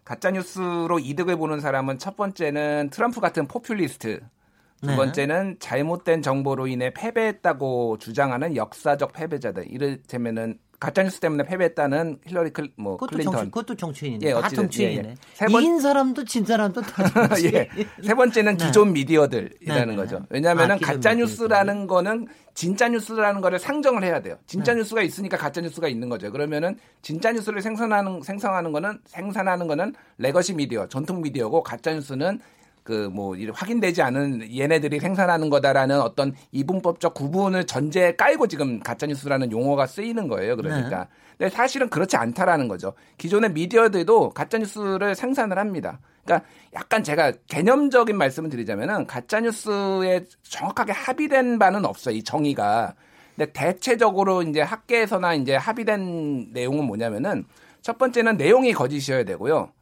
[0.05, 4.19] 가짜 뉴스로 이득을 보는 사람은 첫 번째는 트럼프 같은 포퓰리스트,
[4.81, 4.97] 두 네.
[4.97, 9.67] 번째는 잘못된 정보로 인해 패배했다고 주장하는 역사적 패배자들.
[9.71, 13.33] 이를테면은 가짜 뉴스 때문에 패배했다는 힐러리 클, 뭐 그것도 클린턴.
[13.35, 14.27] 정치, 그것도 정치인이네.
[14.27, 15.09] 예, 다 정치인이네.
[15.09, 15.15] 예, 예.
[15.35, 17.55] 세 번- 이긴 사람도 진 사람도 다 정치인.
[17.55, 17.69] 예.
[18.03, 18.65] 세 번째는 네.
[18.65, 19.97] 기존 미디어들이라는 네, 네.
[19.97, 20.23] 거죠.
[20.31, 21.19] 왜냐하면 아, 기존 가짜 미디어들.
[21.19, 24.37] 뉴스라는 거는 진짜 뉴스라는 거를 상정을 해야 돼요.
[24.47, 24.79] 진짜 네.
[24.79, 26.33] 뉴스가 있으니까 가짜 뉴스가 있는 거죠.
[26.33, 32.41] 그러면은 진짜 뉴스를 생산하는 생성하는 거는 생산하는 거는 legacy media, 전통 미디어고 가짜 뉴스는
[32.83, 39.87] 그뭐 확인되지 않은 얘네들이 생산하는 거다라는 어떤 이분법적 구분을 전제에 깔고 지금 가짜 뉴스라는 용어가
[39.87, 40.57] 쓰이는 거예요.
[40.57, 41.09] 그러니까.
[41.37, 42.93] 근데 사실은 그렇지 않다라는 거죠.
[43.19, 46.01] 기존의 미디어들도 가짜 뉴스를 생산을 합니다.
[46.25, 52.15] 그러니까 약간 제가 개념적인 말씀을 드리자면은 가짜 뉴스에 정확하게 합의된 바는 없어요.
[52.15, 52.95] 이 정의가.
[53.37, 57.45] 근데 대체적으로 이제 학계에서나 이제 합의된 내용은 뭐냐면은
[57.81, 59.73] 첫 번째는 내용이 거짓이어야 되고요.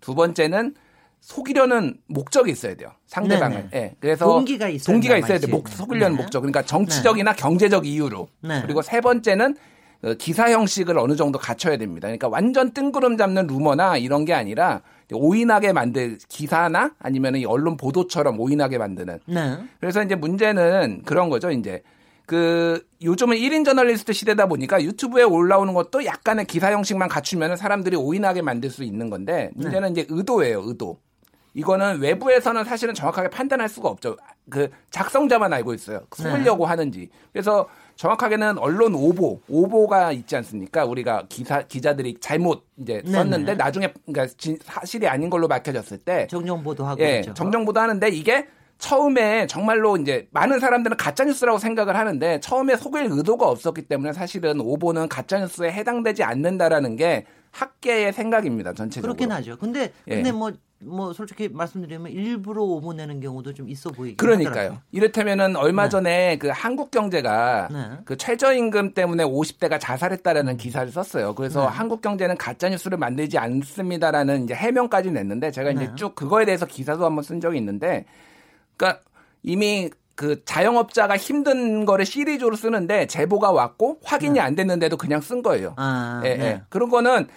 [0.00, 0.74] 두 번째는
[1.20, 2.90] 속이려는 목적이 있어야 돼요.
[3.06, 3.68] 상대방을.
[3.72, 3.78] 예.
[3.78, 3.96] 네.
[4.00, 5.46] 그래서 동기가 있어야, 동기가 있어야 돼.
[5.46, 6.22] 목, 속이려는 네.
[6.22, 6.40] 목적.
[6.40, 7.40] 그러니까 정치적이나 네.
[7.40, 8.28] 경제적 이유로.
[8.40, 8.62] 네.
[8.62, 9.56] 그리고 세 번째는
[10.02, 12.08] 어, 기사 형식을 어느 정도 갖춰야 됩니다.
[12.08, 14.80] 그러니까 완전 뜬구름 잡는 루머나 이런 게 아니라
[15.12, 19.18] 오인하게 만들 기사나 아니면 이 언론 보도처럼 오인하게 만드는.
[19.26, 19.58] 네.
[19.78, 21.50] 그래서 이제 문제는 그런 거죠.
[21.50, 21.82] 이제
[22.24, 28.40] 그 요즘은 1인 저널리스트 시대다 보니까 유튜브에 올라오는 것도 약간의 기사 형식만 갖추면 사람들이 오인하게
[28.42, 30.02] 만들 수 있는 건데 문제는 네.
[30.02, 30.62] 이제 의도예요.
[30.64, 30.98] 의도.
[31.54, 34.16] 이거는 외부에서는 사실은 정확하게 판단할 수가 없죠.
[34.48, 36.00] 그 작성자만 알고 있어요.
[36.14, 36.68] 숨으려고 네.
[36.70, 37.10] 하는지.
[37.32, 40.84] 그래서 정확하게는 언론 오보, 오보가 있지 않습니까?
[40.84, 43.56] 우리가 기사 기자들이 잘못 이제 네, 썼는데 네네.
[43.56, 47.34] 나중에 그러니까 사실이 아닌 걸로 밝혀졌을 때 정정 보도하고 예, 그렇죠.
[47.34, 53.46] 정정 보도하는데 이게 처음에 정말로 이제 많은 사람들은 가짜 뉴스라고 생각을 하는데 처음에 속일 의도가
[53.46, 58.72] 없었기 때문에 사실은 오보는 가짜 뉴스에 해당되지 않는다라는 게 학계의 생각입니다.
[58.72, 59.12] 전체적으로.
[59.12, 59.58] 그렇긴 하죠.
[59.58, 60.32] 근데 근데 예.
[60.32, 64.50] 뭐 뭐 솔직히 말씀드리면 일부러 오보내는 경우도 좀 있어 보이긴 그러니까요.
[64.50, 64.82] 하더라고요.
[64.92, 65.88] 이를테면은 얼마 네.
[65.90, 67.98] 전에 그 한국경제가 네.
[68.06, 70.56] 그 최저임금 때문에 50대가 자살했다라는 음.
[70.56, 71.34] 기사를 썼어요.
[71.34, 71.66] 그래서 네.
[71.66, 75.94] 한국경제는 가짜 뉴스를 만들지 않습니다라는 이제 해명까지 냈는데 제가 이제 네.
[75.96, 78.06] 쭉 그거에 대해서 기사도 한번 쓴 적이 있는데,
[78.76, 79.02] 그러니까
[79.42, 84.40] 이미 그 자영업자가 힘든 거를 시리즈로 쓰는데 제보가 왔고 확인이 네.
[84.40, 85.74] 안 됐는데도 그냥 쓴 거예요.
[85.76, 86.44] 아, 예, 네.
[86.44, 86.62] 예.
[86.68, 87.28] 그런 거는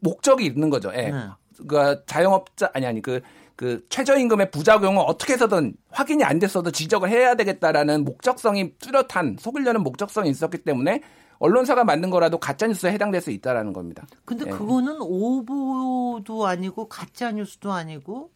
[0.00, 0.90] 목적이 있는 거죠.
[0.94, 1.12] 예.
[1.62, 1.66] 네.
[1.68, 3.20] 그 자영업자 아니 아니 그,
[3.56, 10.30] 그 최저임금의 부작용을 어떻게 해서든 확인이 안 됐어도 지적을 해야 되겠다라는 목적성이 뚜렷한 속이려는 목적성이
[10.30, 11.02] 있었기 때문에
[11.38, 14.06] 언론사가 만든 거라도 가짜 뉴스에 해당될 수 있다라는 겁니다.
[14.24, 14.50] 근데 예.
[14.50, 18.30] 그거는 오보도 아니고 가짜 뉴스도 아니고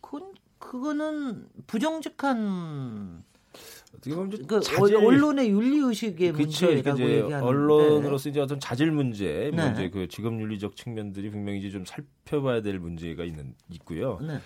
[0.00, 3.24] 그건 그거는 부정직한
[3.94, 9.50] 어떻게 보면 그 자질, 언론의 윤리 의식의 문제라고 이제 얘기하는데 언론으로서 이제 어떤 자질 문제,
[9.54, 9.64] 네.
[9.66, 14.18] 문제 그 직업 윤리적 측면들이 분명히 이제 좀 살펴봐야 될 문제가 있는 있고요.
[14.22, 14.38] 네.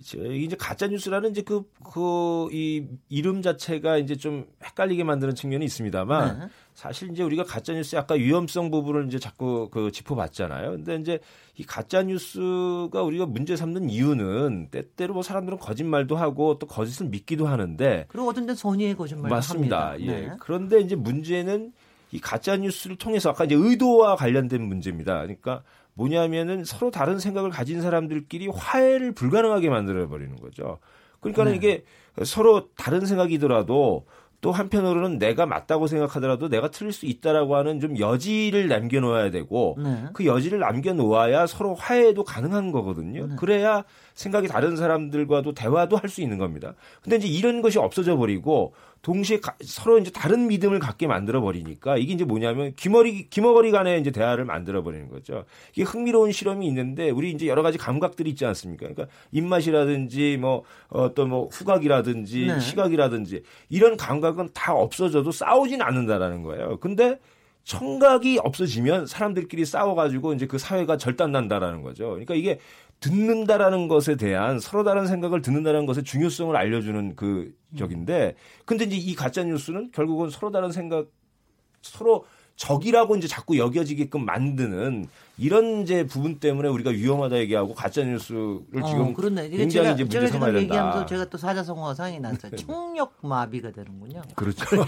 [0.00, 6.38] 이제 가짜 뉴스라는 이제 그 그 이 이름 자체가 이제 좀 헷갈리게 만드는 측면이 있습니다만
[6.40, 6.46] 네.
[6.82, 10.72] 사실 이제 우리가 가짜 뉴스 아까 위험성 부분을 이제 자꾸 그 짚어봤잖아요.
[10.72, 11.20] 근데 이제
[11.56, 17.46] 이 가짜 뉴스가 우리가 문제 삼는 이유는 때때로 뭐 사람들은 거짓말도 하고 또 거짓을 믿기도
[17.46, 19.90] 하는데 그리고 어떤 데 선의의 거짓말 맞습니다.
[19.90, 20.12] 합니다.
[20.12, 20.22] 예.
[20.22, 20.30] 네.
[20.40, 21.72] 그런데 이제 문제는
[22.10, 25.20] 이 가짜 뉴스를 통해서 아까 이제 의도와 관련된 문제입니다.
[25.20, 25.62] 그러니까
[25.94, 30.80] 뭐냐면은 서로 다른 생각을 가진 사람들끼리 화해를 불가능하게 만들어 버리는 거죠.
[31.20, 31.58] 그러니까는 네.
[31.58, 31.84] 이게
[32.24, 34.04] 서로 다른 생각이더라도
[34.42, 40.06] 또 한편으로는 내가 맞다고 생각하더라도 내가 틀릴 수 있다라고 하는 좀 여지를 남겨놓아야 되고 네.
[40.12, 43.28] 그 여지를 남겨놓아야 서로 화해도 가능한 거거든요.
[43.28, 43.36] 네.
[43.36, 46.74] 그래야 생각이 다른 사람들과도 대화도 할 수 있는 겁니다.
[47.02, 51.96] 근데 이제 이런 것이 없어져 버리고 동시에 가, 서로 이제 다른 믿음을 갖게 만들어 버리니까
[51.96, 55.44] 이게 이제 뭐냐면 귀머리 귀머거리 간에 이제 대화를 만들어 버리는 거죠.
[55.72, 58.86] 이게 흥미로운 실험이 있는데 우리 이제 여러 가지 감각들이 있지 않습니까?
[58.86, 62.60] 그러니까 입맛이라든지 뭐 어떤 뭐 후각이라든지 네.
[62.60, 66.78] 시각이라든지 이런 감각은 다 없어져도 싸우진 않는다라는 거예요.
[66.78, 67.18] 근데
[67.64, 72.08] 청각이 없어지면 사람들끼리 싸워가지고 이제 그 사회가 절단난다라는 거죠.
[72.10, 72.58] 그러니까 이게
[73.02, 79.14] 듣는다라는 것에 대한 서로 다른 생각을 듣는다는 것의 중요성을 알려주는 그 적인데 근데 이제 이
[79.14, 81.08] 가짜 뉴스는 결국은 서로 다른 생각
[81.82, 82.24] 서로
[82.56, 88.86] 적이라고 이제 자꾸 여겨지게끔 만드는 이런 이제 부분 때문에 우리가 위험하다 얘기하고 가짜 뉴스를 어,
[88.86, 89.48] 지금 어, 그렇네.
[89.48, 90.62] 굉장히 제가, 이제 문제 삼아야 된다.
[90.62, 92.54] 얘기하면서 제가 또 사자성어가 상이 났어요.
[92.56, 94.22] 청력 마비가 되는군요.
[94.36, 94.64] 그렇죠.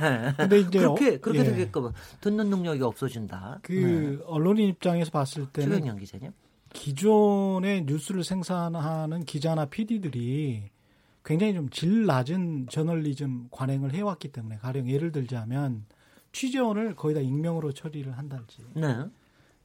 [0.00, 0.32] 네.
[0.36, 1.44] 근데 이제 그렇게 그렇게 예.
[1.44, 3.58] 되게끔 듣는 능력이 없어진다.
[3.62, 4.24] 그 네.
[4.26, 6.32] 언론인 입장에서 봤을 때는 기자님
[6.72, 10.73] 기존의 뉴스를 생산하는 기자나 PD들이
[11.24, 15.84] 굉장히 좀 질 낮은 저널리즘 관행을 해왔기 때문에 가령 예를 들자면
[16.32, 18.62] 취재원을 거의 다 익명으로 처리를 한달지.
[18.74, 19.04] 네.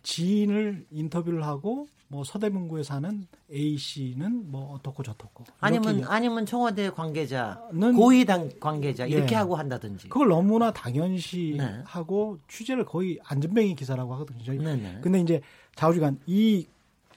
[0.04, 7.96] 지인을 인터뷰를 하고 뭐 서대문구에 사는 A 씨는 뭐 어떻고 저떻고 아니면 아니면 청와대 관계자는
[7.96, 9.38] 고위 당 관계자 이렇게 예.
[9.38, 11.82] 하고 한다든지 그걸 너무나 당연시 네.
[11.86, 14.64] 하고 취재를 거의 안전뱅이 기사라고 하거든요.
[14.64, 15.00] 네, 네.
[15.02, 15.42] 근데 이제
[15.76, 16.66] 좌우지간 이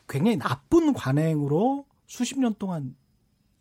[0.09, 2.95] 굉장히 나쁜 관행으로 수십 년 동안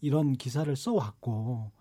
[0.01, 1.71] 이런 기사를 써왔고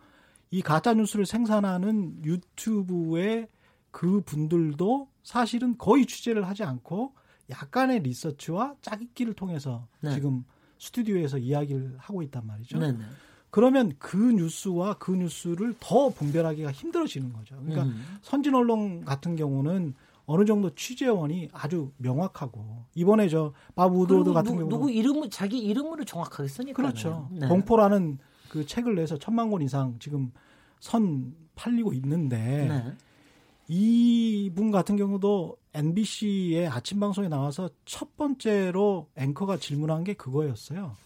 [0.50, 3.48] 이 가짜 뉴스를 생산하는 유튜브의
[3.90, 7.14] 그 분들도 사실은 거의 취재를 하지 않고
[7.50, 10.14] 약간의 리서치와 짜깁기를 통해서 네.
[10.14, 10.44] 지금
[10.78, 12.78] 스튜디오에서 이야기를 하고 있단 말이죠.
[12.78, 13.04] 네 네.
[13.50, 17.56] 그러면 그 뉴스와 그 뉴스를 더 분별하기가 힘들어지는 거죠.
[17.56, 18.18] 그러니까 음.
[18.22, 19.94] 선진 언론 같은 경우는
[20.33, 25.29] 어느 정도 취재원이 아주 명확하고 이번에 저 밥 우드워드 그리고 같은 누, 경우는 누구 이름을
[25.29, 27.29] 자기 이름으로 정확하게 쓰니까 그렇죠.
[27.33, 27.49] 네.
[27.49, 30.31] 공포라는 그 책을 내서 천만 권 이상 지금
[30.79, 32.95] 선 팔리고 있는데 네.
[33.66, 40.97] 이분 같은 경우도 MBC의 아침 방송에 나와서 첫 번째로 앵커가 질문한 게 그거였어요.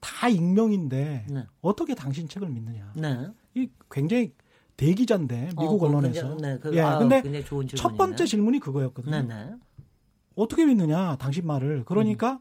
[0.00, 1.46] 다 익명인데 네.
[1.60, 2.92] 어떻게 당신 책을 믿느냐.
[2.96, 3.28] 네.
[3.54, 4.32] 이 굉장히
[4.80, 6.28] 대기자인데 미국 어, 언론에서.
[6.28, 7.22] 굉장히- 네, 그- 예, 아, 근데
[7.76, 7.96] 첫.
[7.98, 9.10] 번째 질문이 그거였거든요.
[9.22, 9.54] 네네.
[10.36, 11.84] 어떻게 믿느냐, 당신 말을.
[11.84, 12.38] 그러니까 음.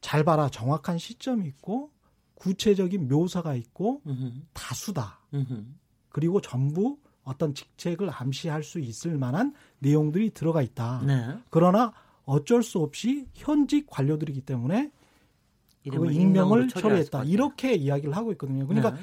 [0.00, 0.48] 잘 봐라.
[0.48, 1.90] 정확한 시점이 있고
[2.36, 4.30] 구체적인 묘사가 있고 음흠.
[4.54, 5.20] 다수다.
[5.34, 5.64] 음흠.
[6.08, 11.02] 그리고 전부 어떤 직책을 암시할 수 있을 만한 내용들이 들어가 있다.
[11.06, 11.36] 네.
[11.50, 11.92] 그러나
[12.24, 14.90] 어쩔 수 없이 현직 관료들이기 때문에
[15.90, 17.24] 그 익명을 처리했다.
[17.24, 18.66] 이렇게 이야기를 하고 있거든요.
[18.66, 19.00] 그러니까 네.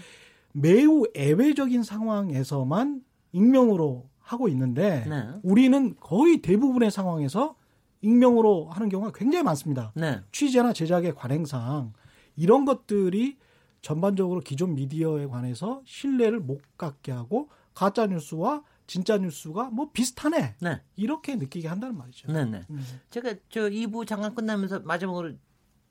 [0.53, 5.27] 매우 애외적인 상황에서만 익명으로 하고 있는데 네.
[5.43, 7.55] 우리는 거의 대부분의 상황에서
[8.01, 9.91] 익명으로 하는 경우가 굉장히 많습니다.
[9.95, 10.21] 네.
[10.31, 11.93] 취재나 제작의 관행상
[12.35, 13.37] 이런 것들이
[13.81, 20.81] 전반적으로 기존 미디어에 관해서 신뢰를 못 갖게 하고 가짜 뉴스와 진짜 뉴스가 뭐 비슷하네 네.
[20.95, 22.31] 이렇게 느끼게 한다는 말이죠.
[22.31, 22.61] 네 네.
[22.69, 22.85] 음.
[23.09, 25.33] 제가 저 2부 잠깐 끝나면서 마지막으로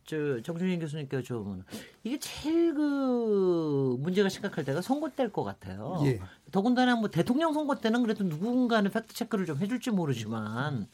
[0.09, 1.65] 저 정준인 교수님께 여쭤보면
[2.03, 6.01] 이게 제일 그 문제가 심각할 때가 선거 때일 것 같아요.
[6.05, 6.19] 예.
[6.51, 10.87] 더군다나 뭐 대통령 선거 때는 그래도 누군가는 팩트 체크를 좀 해줄지 모르지만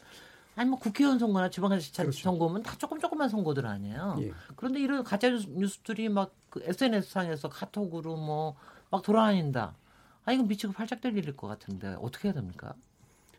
[0.57, 4.17] 아니 뭐 국회의원 선거나 지방자치단체 선거면 다 조금 조금만 선거들 아니에요.
[4.21, 4.33] 예.
[4.57, 8.55] 그런데 이런 가짜 뉴스- 뉴스들이 막 그 SNS 상에서 카톡으로 뭐
[8.91, 9.75] 막 돌아다닌다.
[10.25, 12.73] 아 이건 미치고 팔짝 될 일일 것 같은데 어떻게 해야 됩니까?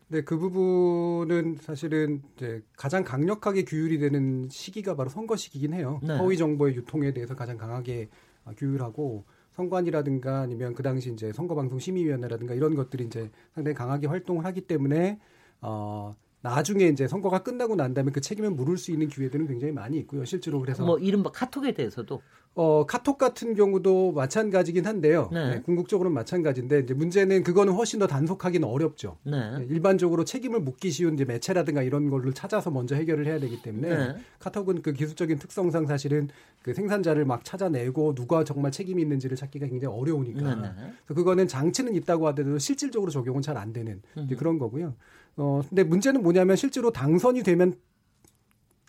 [0.09, 5.99] 네, 그 부분은 사실은 이제 가장 강력하게 규율이 되는 시기가 바로 선거 시기긴 해요.
[6.01, 6.17] 네.
[6.17, 8.09] 허위 정보의 유통에 대해서 가장 강하게
[8.45, 9.25] 어, 규율하고
[9.57, 15.19] 선관이라든가 아니면 그 당시 이제 선거방송 심의위원회라든가 이런 것들이 이제 상당히 강하게 활동을 하기 때문에
[15.61, 19.97] 어 나중에 이제 선거가 끝나고 난 다음에 그 책임을 물을 수 있는 기회들은 굉장히 많이
[19.97, 20.23] 있고요.
[20.23, 22.21] 실제로 그래서 뭐 이른바 카톡에 대해서도
[22.59, 25.29] 어, 카톡 같은 경우도 마찬가지긴 한데요.
[25.31, 25.49] 네.
[25.49, 29.17] 네, 궁극적으로는 마찬가지인데 이제 문제는 그거는 훨씬 더 단속하기는 어렵죠.
[29.21, 29.59] 네.
[29.59, 33.89] 네, 일반적으로 책임을 묻기 쉬운 이제 매체라든가 이런 걸로 찾아서 먼저 해결을 해야 되기 때문에
[33.89, 34.15] 네.
[34.39, 36.29] 카톡은 그 기술적인 특성상 사실은
[36.63, 41.13] 그 생산자를 막 찾아내고 누가 정말 책임이 있는지를 찾기가 굉장히 어려우니까 네, 네.
[41.13, 44.27] 그거는 장치는 있다고 하더라도 실질적으로 적용은 잘 안 되는 음.
[44.37, 44.95] 그런 거고요.
[45.35, 47.73] 어 근데 문제는 뭐냐면 실제로 당선이 되면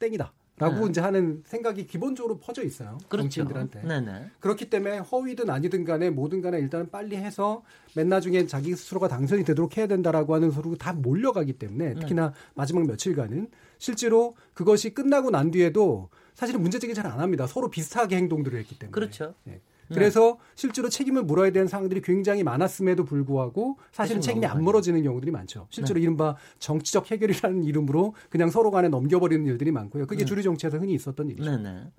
[0.00, 0.33] 땡이다.
[0.59, 0.90] 라고 네.
[0.90, 2.99] 이제 하는 생각이 기본적으로 퍼져 있어요.
[3.09, 3.25] 그렇죠.
[3.25, 3.83] 정치인들한테.
[3.83, 4.31] 네네.
[4.40, 7.62] 그렇기 때문에 허위든 아니든 간에 뭐든 간에 일단 빨리 해서
[7.94, 12.01] 맨 나중에 자기 스스로가 당선이 되도록 해야 된다라고 하는 소리가 다 몰려가기 때문에 네.
[12.01, 17.47] 특히나 마지막 며칠간은 실제로 그것이 끝나고 난 뒤에도 사실은 문제 제기 잘 안 합니다.
[17.47, 18.92] 서로 비슷하게 행동들을 했기 때문에.
[18.92, 19.35] 그렇죠.
[19.44, 19.61] 네.
[19.94, 24.62] 그래서 실제로 책임을 물어야 되는 상황들이 굉장히 많았음에도 불구하고 사실은 책임 책임이 안.
[24.64, 25.66] 물어지는 경우들이 많죠.
[25.70, 30.07] 실제로 이른바 정치적 해결이라는 이름으로 그냥 서로 간에 넘겨버리는 일들이 많고요.
[30.07, 31.51] 그게 주류 정치에서 흔히 있었던 일이죠.
[31.51, 31.90] 네네.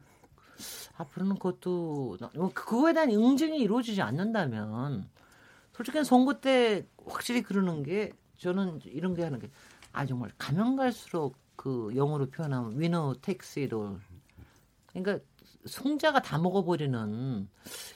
[0.98, 5.08] 앞으로는 그것도 뭐 그거에 대한 응징이 이루어지지 않는다면
[5.74, 9.50] 솔직히 선거 때 확실히 그러는 게 저는 이런 게 하는 게
[9.92, 13.98] 아 정말 가면 갈수록 그 영어로 표현하면 위너 it all.
[14.88, 15.20] 그러니까
[15.66, 17.48] 승자가 다 먹어버리는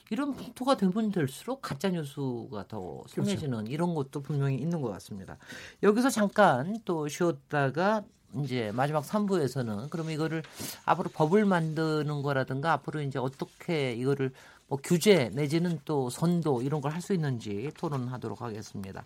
[0.09, 5.37] 이런 풍토가 되면 될수록 가짜 뉴스가 더 심해지는 이런 것도 분명히 있는 것 같습니다.
[5.81, 8.03] 여기서 잠깐 또 쉬었다가
[8.43, 10.43] 이제 마지막 3부에서는 그럼 이거를
[10.85, 14.31] 앞으로 법을 만드는 거라든가 앞으로 이제 어떻게 이거를
[14.67, 19.05] 뭐 규제 내지는 또 선도 이런 걸 할 수 있는지 토론하도록 하겠습니다.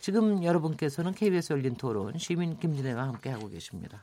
[0.00, 4.02] 지금 여러분께서는 KBS 열린 토론 시민 김진애와 함께 하고 계십니다.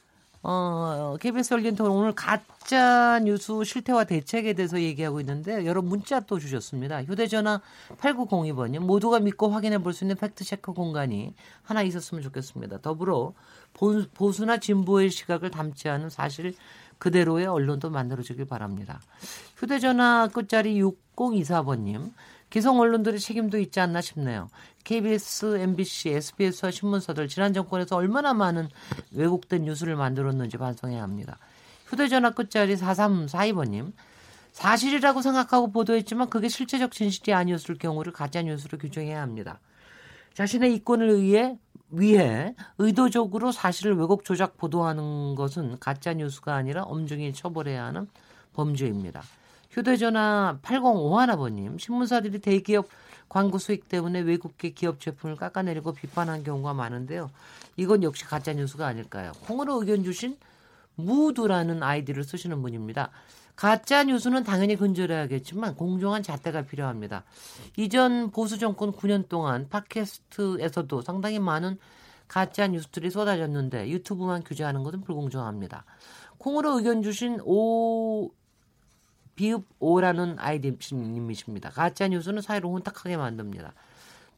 [0.43, 6.39] 어, KBS 열린 토론 오늘 가짜 뉴스 실태와 대책에 대해서 얘기하고 있는데 여러 문자 또
[6.39, 7.03] 주셨습니다.
[7.03, 7.61] 휴대전화
[7.97, 12.79] 8902번님 모두가 믿고 확인해 볼 수 있는 팩트체크 공간이 하나 있었으면 좋겠습니다.
[12.79, 13.33] 더불어
[13.73, 16.55] 보, 보수나 진보의 시각을 담지 않은 사실
[16.97, 18.99] 그대로의 언론도 만들어지길 바랍니다.
[19.57, 22.11] 휴대전화 끝자리 6024번님
[22.51, 24.49] 기성 언론들의 책임도 있지 않나 싶네요.
[24.83, 28.67] KBS, MBC, SBS와 신문사들 지난 정권에서 얼마나 많은
[29.13, 31.39] 왜곡된 뉴스를 만들었는지 반성해야 합니다.
[31.87, 33.93] 휴대전화 끝자리 4342번님.
[34.51, 39.61] 사실이라고 생각하고 보도했지만 그게 실체적 진실이 아니었을 경우를 가짜뉴스로 규정해야 합니다.
[40.33, 41.57] 자신의 이권을 의해
[41.89, 48.09] 위해 의도적으로 사실을 왜곡 조작 보도하는 것은 가짜 뉴스가 아니라 엄중히 처벌해야 하는
[48.53, 49.23] 범죄입니다.
[49.71, 52.87] 휴대전화 8051아버님 신문사들이 대기업
[53.29, 57.31] 광고 수익 때문에 외국계 기업 제품을 깎아내리고 비판한 경우가 많은데요.
[57.77, 59.31] 이건 역시 가짜 뉴스가 아닐까요?
[59.45, 60.37] 콩으로 의견 주신
[60.95, 63.09] 무드라는 아이디를 쓰시는 분입니다.
[63.55, 67.23] 가짜 뉴스는 당연히 근절해야겠지만 공정한 잣대가 필요합니다.
[67.77, 71.77] 이전 보수 정권 9년 동안 팟캐스트에서도 상당히 많은
[72.27, 75.85] 가짜 뉴스들이 쏟아졌는데 유튜브만 규제하는 것은 불공정합니다.
[76.37, 78.31] 콩으로 의견 주신 오
[79.41, 81.71] 비읍 오라는 아이디님이십니다.
[81.71, 83.73] 가짜 뉴스는 사회를 혼탁하게 만듭니다.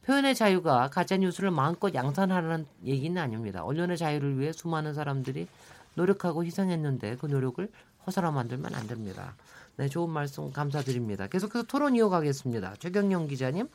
[0.06, 3.62] 표현의 자유가 가짜 뉴스를 마음껏 양산하라는 얘기는 아닙니다.
[3.64, 5.46] 언론의 자유를 위해 수많은 사람들이
[5.92, 7.68] 노력하고 희생했는데 그 노력을
[8.06, 9.36] 허사로 만들면 안 됩니다.
[9.76, 11.26] 네, 좋은 말씀 감사드립니다.
[11.26, 12.76] 계속해서 토론 이어가겠습니다.
[12.78, 13.68] 최경영 기자님,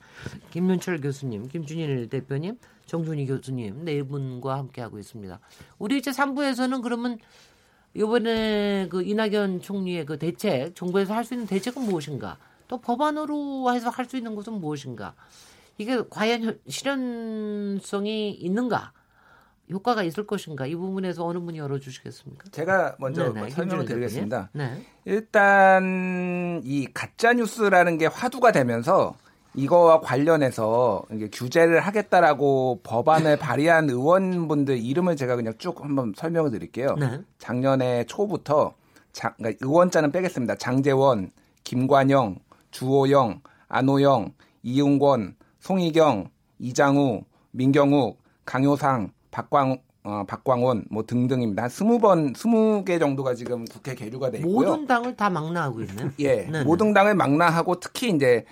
[0.50, 5.39] 김윤철 교수님, 김준일 대표님, 정준희 교수님 네 분과 함께하고 있습니다.
[5.78, 7.20] 우리 이제 3부에서는 그러면
[8.00, 12.38] 이번에 그 이낙연 총리의 그 대책, 정부에서 할 수 있는 대책은 무엇인가?
[12.70, 15.16] 또 법안으로 해서 할 수 있는 것은 무엇인가?
[15.78, 18.94] 이게 과연 실현성이 있는가?
[19.72, 20.66] 효과가 있을 것인가?
[20.66, 22.46] 이 부분에서 어느 분이 열어주시겠습니까?
[22.52, 24.50] 제가 먼저 네네, 설명을 김준일 드리겠습니다.
[24.54, 24.82] 네.
[25.06, 29.16] 일단 이 가짜 뉴스라는 게 화두가 되면서
[29.56, 36.96] 이거와 관련해서 규제를 하겠다라고 법안을 발의한 의원분들 이름을 제가 그냥 쭉 한번 설명을 드릴게요.
[37.00, 37.22] 네.
[37.40, 38.74] 작년에 초부터
[39.12, 40.56] 장, 그러니까 의원자는 빼겠습니다.
[40.56, 41.32] 장재원,
[41.64, 42.38] 김관영,
[42.72, 44.34] 주호영, 안호영,
[44.64, 51.64] 이웅권, 송희경, 이장우, 민경욱, 강효상, 박광 어, 박광원 뭐 등등입니다.
[51.64, 54.70] 한 스무 번, 스무 개 정도가 지금 국회 계류가 돼 있고요.
[54.70, 56.14] 모든 당을 다 망라하고 있는.
[56.20, 56.64] 예, 네네.
[56.64, 58.46] 모든 당을 망라하고 특히 이제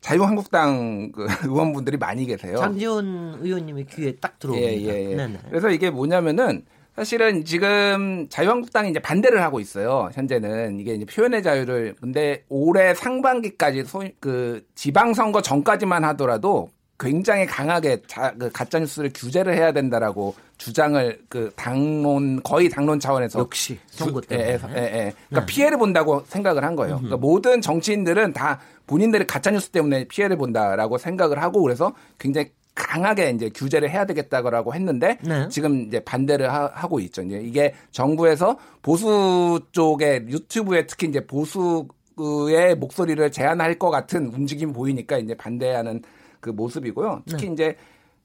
[0.00, 2.56] 자유한국당 그 의원분들이 많이 계세요.
[2.58, 4.94] 장지원 의원님의 귀에 딱 예, 들어옵니다.
[4.94, 5.16] 예, 예.
[5.16, 5.38] 네네.
[5.48, 6.64] 그래서 이게 뭐냐면은
[6.98, 10.10] 사실은 지금 자유한국당이 이제 반대를 하고 있어요.
[10.14, 18.02] 현재는 이게 이제 표현의 자유를 근데 올해 상반기까지 소, 그 지방선거 전까지만 하더라도 굉장히 강하게
[18.08, 24.20] 자, 그 가짜 뉴스를 규제를 해야 된다라고 주장을 그 당론 거의 당론 차원에서 역시 선거
[24.20, 24.48] 주- 때문에.
[24.48, 25.12] 예, 예, 예, 예.
[25.28, 25.46] 그러니까 네.
[25.46, 26.96] 피해를 본다고 생각을 한 거예요.
[26.96, 28.58] 그러니까 모든 정치인들은 다
[28.88, 34.74] 본인들의 가짜 뉴스 때문에 피해를 본다라고 생각을 하고 그래서 굉장히 강하게 이제 규제를 해야 되겠다고
[34.74, 35.48] 했는데 네.
[35.48, 37.22] 지금 이제 반대를 하, 고 있죠.
[37.22, 45.18] 이제 이게 정부에서 보수 쪽에 유튜브에 특히 이제 보수의 목소리를 제한할 것 같은 움직임이 보이니까
[45.18, 46.02] 이제 반대하는
[46.48, 47.22] 그 모습이고요.
[47.26, 47.76] 특히 이제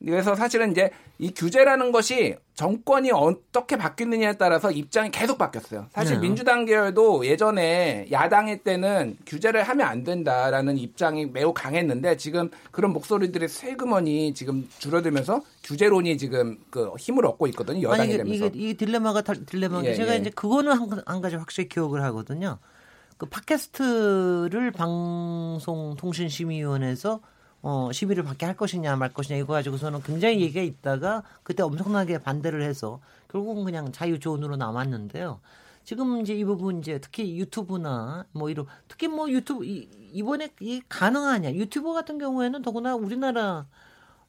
[0.06, 5.86] 그래서 사실은 이제 이 규제라는 것이 정권이 어떻게 바뀌느냐에 따라서 입장이 계속 바뀌었어요.
[5.94, 6.22] 사실 네.
[6.22, 13.48] 민주당 계열도 예전에 야당일 때는 규제를 하면 안 된다라는 입장이 매우 강했는데 지금 그런 목소리들의
[13.48, 17.90] 세금원이 지금 줄어들면서 규제론이 지금 그 힘을 얻고 있거든요.
[17.92, 18.46] 아니 여당이 이게, 되면서.
[18.48, 20.18] 이게, 이게 딜레마가 다- 딜레마가 예, 제가 예.
[20.18, 22.58] 이제 그거는 한, 한 가지 확실히 기억을 하거든요.
[23.18, 27.22] 그 팟캐스트를 방송통신심의위원회에서
[27.64, 32.62] 어, 시비를 받게 할 것이냐 말 것이냐 이거 가지고서는 굉장히 얘기가 있다가 그때 엄청나게 반대를
[32.62, 33.00] 해서
[33.30, 35.40] 결국은 그냥 자유조언으로 남았는데요.
[35.86, 40.82] 지금 이제 이 부분 이제 특히 유튜브나 뭐 이런 특히 뭐 유튜브 이, 이번에 이
[40.88, 43.66] 가능하냐 유튜브 같은 경우에는 더구나 우리나라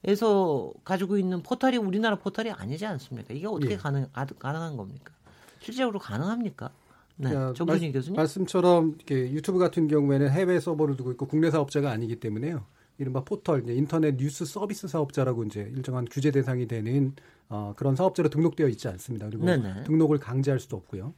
[0.07, 3.33] 에서 가지고 있는 포털이 우리나라 포털이 아니지 않습니까?
[3.33, 3.77] 이게 어떻게 예.
[3.79, 5.13] 가능 아, 가능한 겁니까?
[5.61, 6.71] 실제로 가능합니까?
[7.17, 8.17] 네, 말- 교수님.
[8.17, 12.67] 말씀처럼 이렇게 유튜브 같은 경우에는 해외 서버를 두고 있고 국내 사업자가 아니기 때문에요.
[12.99, 17.13] 이른바 포털, 인터넷 뉴스 서비스 사업자라고 이제 일정한 규제 대상이 되는
[17.49, 19.27] 어, 그런 사업자로 등록되어 있지 않습니다.
[19.27, 19.85] 그리고 네네.
[19.85, 21.13] 등록을 강제할 수도 없고요.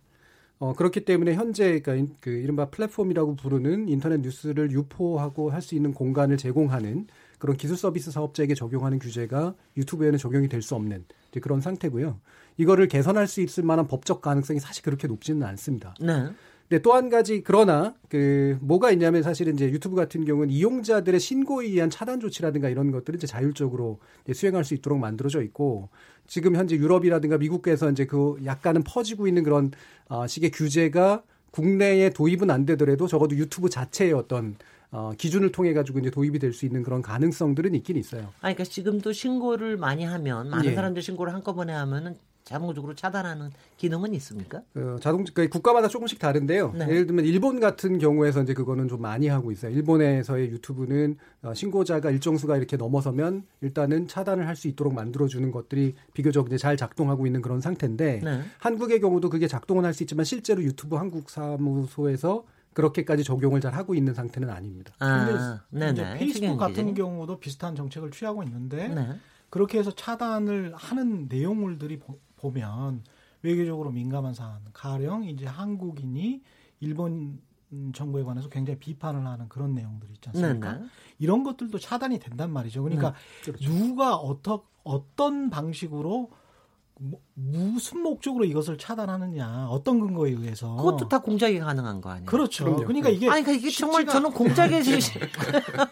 [0.58, 5.74] 어, 그렇기 때문에 현재 그러니까 인- 그 이른바 플랫폼이라고 부르는 인터넷 뉴스를 유포하고 할 수
[5.74, 7.06] 있는 공간을 제공하는
[7.38, 11.04] 그런 기술 서비스 사업자에게 적용하는 규제가 유튜브에는 적용이 될 수 없는
[11.42, 12.18] 그런 상태고요.
[12.56, 15.94] 이거를 개선할 수 있을 만한 법적 가능성이 사실 그렇게 높지는 않습니다.
[16.00, 16.30] 네.
[16.68, 21.66] 근데 또 한 가지 그러나 그 뭐가 있냐면 사실은 이제 유튜브 같은 경우는 이용자들의 신고에
[21.66, 25.88] 의한 차단 조치라든가 이런 것들을 이제 자율적으로 이제 수행할 수 있도록 만들어져 있고
[26.26, 29.70] 지금 현재 유럽이라든가 미국에서 이제 그 약간은 퍼지고 있는 그런
[30.08, 34.56] 어, 식의 규제가 국내에 도입은 안 되더라도 적어도 유튜브 자체의 어떤
[34.90, 38.32] 어, 기준을 통해 가지고 이제 도입이 될 수 있는 그런 가능성들은 있긴 있어요.
[38.40, 40.74] 아니, 그러니까 지금도 신고를 많이 하면 많은 예.
[40.74, 42.16] 사람들 신고를 한꺼번에 하면은
[42.46, 44.62] 자동적으로 차단하는 기능은 있습니까?
[44.72, 46.72] 그 자동 그 국가마다 조금씩 다른데요.
[46.74, 46.88] 네.
[46.88, 49.72] 예를 들면 일본 같은 경우에서 이제 그거는 좀 많이 하고 있어요.
[49.72, 55.50] 일본에서의 유튜브는 어, 신고자가 일정 수가 이렇게 넘어서면 일단은 차단을 할 수 있도록 만들어 주는
[55.50, 58.40] 것들이 비교적 이제 잘 작동하고 있는 그런 상태인데 네.
[58.58, 63.94] 한국의 경우도 그게 작동은 할 수 있지만 실제로 유튜브 한국 사무소에서 그렇게까지 적용을 잘 하고
[63.94, 64.94] 있는 상태는 아닙니다.
[65.00, 66.14] 아, 근데.
[66.18, 66.94] 페이스북 같은.
[66.94, 69.16] 경우도 비슷한 정책을 취하고 있는데 네.
[69.50, 71.98] 그렇게 해서 차단을 하는 내용물들이
[72.36, 73.02] 보, 보면
[73.42, 76.42] 외교적으로 민감한 사안, 가령 이제 한국인이
[76.80, 77.40] 일본
[77.92, 80.72] 정부에 관해서 굉장히 비판을 하는 그런 내용들이 있지 않습니까?
[80.74, 80.86] 네네.
[81.18, 82.82] 이런 것들도 차단이 된단 말이죠.
[82.82, 83.68] 그러니까 그렇죠.
[83.68, 86.45] 누가 어떠, 어떤 방식으로 뭐,
[87.34, 92.26] 무슨 목적으로 이것을 차단하느냐, 어떤 근거에 의해서 그것도 다 공작이 가능한 거 아니에요?
[92.26, 92.64] 그렇죠.
[92.64, 92.84] 그럼요.
[92.84, 94.82] 그러니까 이게 아니, 그러니까 이게 정말 쉽지가 저는 공작의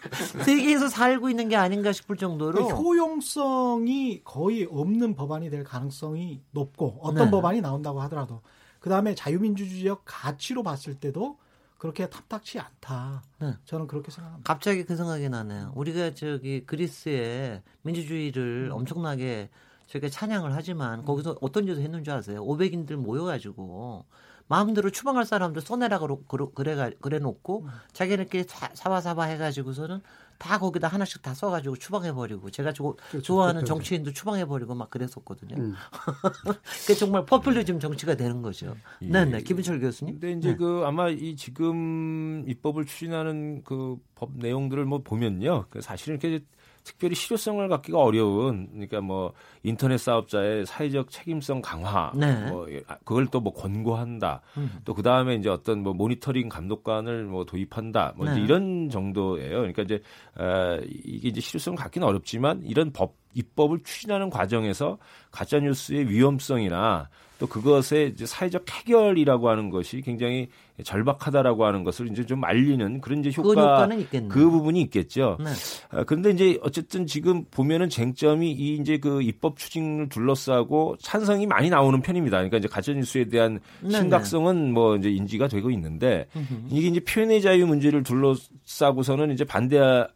[0.45, 6.97] 세계에서 살고 있는 게 아닌가 싶을 정도로 그 효용성이 거의 없는 법안이 될 가능성이 높고
[7.01, 7.31] 어떤 네.
[7.31, 8.41] 법안이 나온다고 하더라도
[8.79, 11.37] 그 다음에 자유민주주의적 가치로 봤을 때도
[11.77, 13.21] 그렇게 탐탁치 않다.
[13.39, 13.53] 네.
[13.65, 14.51] 저는 그렇게 생각합니다.
[14.51, 15.71] 갑자기 그 생각이 나네요.
[15.75, 18.77] 우리가 저기 그리스의 민주주의를 음.
[18.77, 19.49] 엄청나게
[19.95, 22.45] 저게 찬양을 하지만 거기서 어떤 짓을 했는 줄 아세요?
[22.45, 24.03] 500인들 모여가지고
[24.47, 27.69] 마음대로 추방할 사람들 쏘내라 그러, 그러, 그래, 그래 놓고 음.
[27.93, 30.01] 자기네끼리 사, 사바사바 해가지고서는
[30.37, 33.21] 다 거기다 하나씩 다 써가지고 추방해버리고 제가 저, 그렇죠.
[33.21, 33.73] 좋아하는 그렇죠.
[33.73, 35.55] 정치인도 추방해버리고 막 그랬었거든요.
[35.55, 35.75] 음.
[36.81, 38.75] 그게 정말 퍼퓰리즘 정치가 되는 거죠.
[39.01, 39.07] 예.
[39.07, 39.41] 네 네.
[39.41, 40.19] 김인철 교수님.
[40.19, 40.57] 근데 이제 네.
[40.57, 45.65] 그 아마 이 지금 입법을 추진하는 그 법 내용들을 뭐 보면요.
[45.69, 46.43] 그 사실은 이렇게
[46.85, 49.33] 특별히 실효성을 갖기가 어려운 그러니까 뭐
[49.63, 52.49] 인터넷 사업자의 사회적 책임성 강화 네.
[52.49, 52.67] 뭐
[53.03, 54.41] 그걸 또 뭐 권고한다.
[54.57, 54.79] 음.
[54.85, 58.13] 또 그 다음에 이제 어떤 뭐 모니터링 감독관을 뭐 도입한다.
[58.15, 58.39] 뭐 네.
[58.41, 59.57] 이런 정도예요.
[59.57, 60.01] 그러니까 이제
[60.37, 64.97] 어, 이게 이제 실효성을 갖기는 어렵지만 이런 법 입법을 추진하는 과정에서
[65.31, 70.47] 가짜 뉴스의 위험성이나 또 그것의 이제 사회적 해결이라고 하는 것이 굉장히
[70.83, 73.87] 절박하다라고 하는 것을 이제 좀 알리는 그런 이제 효과.
[74.29, 75.37] 그 부분이 있겠죠.
[75.39, 75.49] 네.
[75.89, 81.69] 아, 그런데 이제 어쨌든 지금 보면은 쟁점이 이 이제 그 입법 추진을 둘러싸고 찬성이 많이
[81.69, 82.37] 나오는 편입니다.
[82.37, 83.97] 그러니까 이제 가짜 뉴스에 대한 네네.
[83.97, 86.27] 심각성은 뭐 이제 인지가 되고 있는데.
[86.69, 90.07] 이게 이제 표현의 자유 문제를 둘러싸고서는 이제 반대가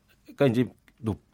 [0.49, 0.65] 이제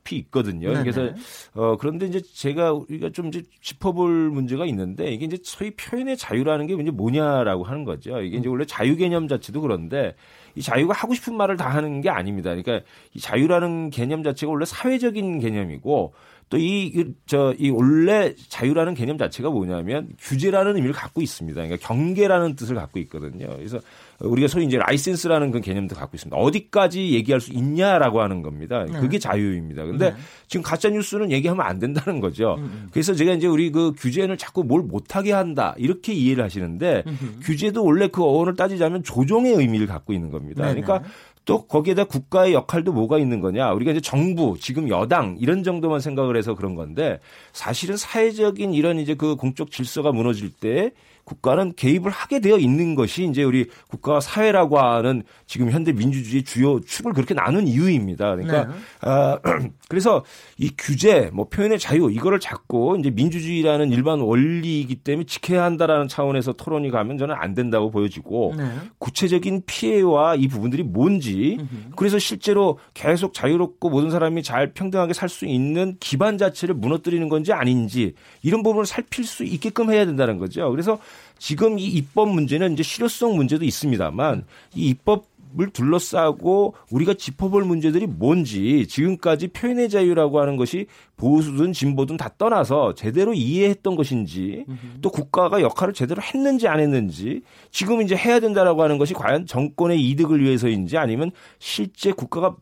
[0.06, 0.72] 높이 있거든요.
[0.72, 0.82] 네네.
[0.84, 1.14] 그래서
[1.56, 6.68] 어 그런데 이제 제가 우리가 좀 이제 짚어볼 문제가 있는데 이게 이제 소위 표현의 자유라는
[6.68, 8.22] 게 이제 뭐냐라고 하는 거죠.
[8.22, 10.16] 이게 이제 원래 자유 개념 자체도 그런데
[10.54, 12.56] 이 자유가 하고 싶은 말을 다 하는 게 아닙니다.
[12.56, 16.14] 그러니까 이 자유라는 개념 자체가 원래 사회적인 개념이고
[16.50, 21.60] 또 이저이 원래 자유라는 개념 자체가 뭐냐면 규제라는 의미를 갖고 있습니다.
[21.60, 23.48] 그러니까 경계라는 뜻을 갖고 있거든요.
[23.56, 23.80] 그래서
[24.20, 26.38] 우리가 소위 이제 라이센스라는 그 개념도 갖고 있습니다.
[26.38, 28.86] 어디까지 얘기할 수 있냐라고 하는 겁니다.
[28.86, 29.00] 네.
[29.00, 29.86] 그게 자유입니다.
[29.86, 30.16] 근데 네.
[30.48, 32.56] 지금 가짜 뉴스는 얘기하면 안 된다는 거죠.
[32.60, 37.40] 음, 그래서 제가 이제 우리 그 규제는 자꾸 뭘 못하게 한다 이렇게 이해를 하시는데 음흠.
[37.42, 40.64] 규제도 원래 그 어원을 따지자면 조종의 의미를 갖고 있는 겁니다.
[40.64, 40.82] 네네.
[40.82, 41.10] 그러니까
[41.46, 43.72] 또 거기에다 국가의 역할도 뭐가 있는 거냐.
[43.72, 47.20] 우리가 이제 정부, 지금 여당 이런 정도만 생각을 해서 그런 건데
[47.54, 50.92] 사실은 사회적인 이런 이제 그 공적 질서가 무너질 때
[51.26, 56.80] 국가는 개입을 하게 되어 있는 것이 이제 우리 국가와 사회라고 하는 지금 현대 민주주의 주요
[56.80, 58.36] 축을 그렇게 나눈 이유입니다.
[58.36, 58.74] 그러니까 네.
[59.02, 59.40] 아,
[59.90, 60.24] 그래서
[60.58, 66.54] 이 규제, 뭐 표현의 자유 이거를 자꾸 이제 민주주의라는 일반 원리이기 때문에 지켜야 한다라는 차원에서
[66.54, 68.64] 토론이 가면 저는 안 된다고 보여지고 네.
[69.00, 71.58] 구체적인 피해와 이 부분들이 뭔지
[71.96, 77.52] 그래서 실제로 계속 자유롭고 모든 사람이 잘 평등하게 살 수 있는 기반 자체를 무너뜨리는 건지
[77.52, 80.70] 아닌지 이런 부분을 살필 수 있게끔 해야 된다는 거죠.
[80.72, 81.00] 그래서
[81.38, 84.46] 지금 이 입법 문제는 이제 실효성 문제도 있습니다만
[84.76, 92.18] 이 입법 을 둘러싸고 우리가 짚어볼 문제들이 뭔지 지금까지 표현의 자유라고 하는 것이 보수든 진보든
[92.18, 94.66] 다 떠나서 제대로 이해했던 것인지
[95.02, 97.42] 또 국가가 역할을 제대로 했는지 안 했는지
[97.72, 102.58] 지금 이제 해야 된다라고 하는 것이 과연 정권의 이득을 위해서인지 아니면 실제 국가가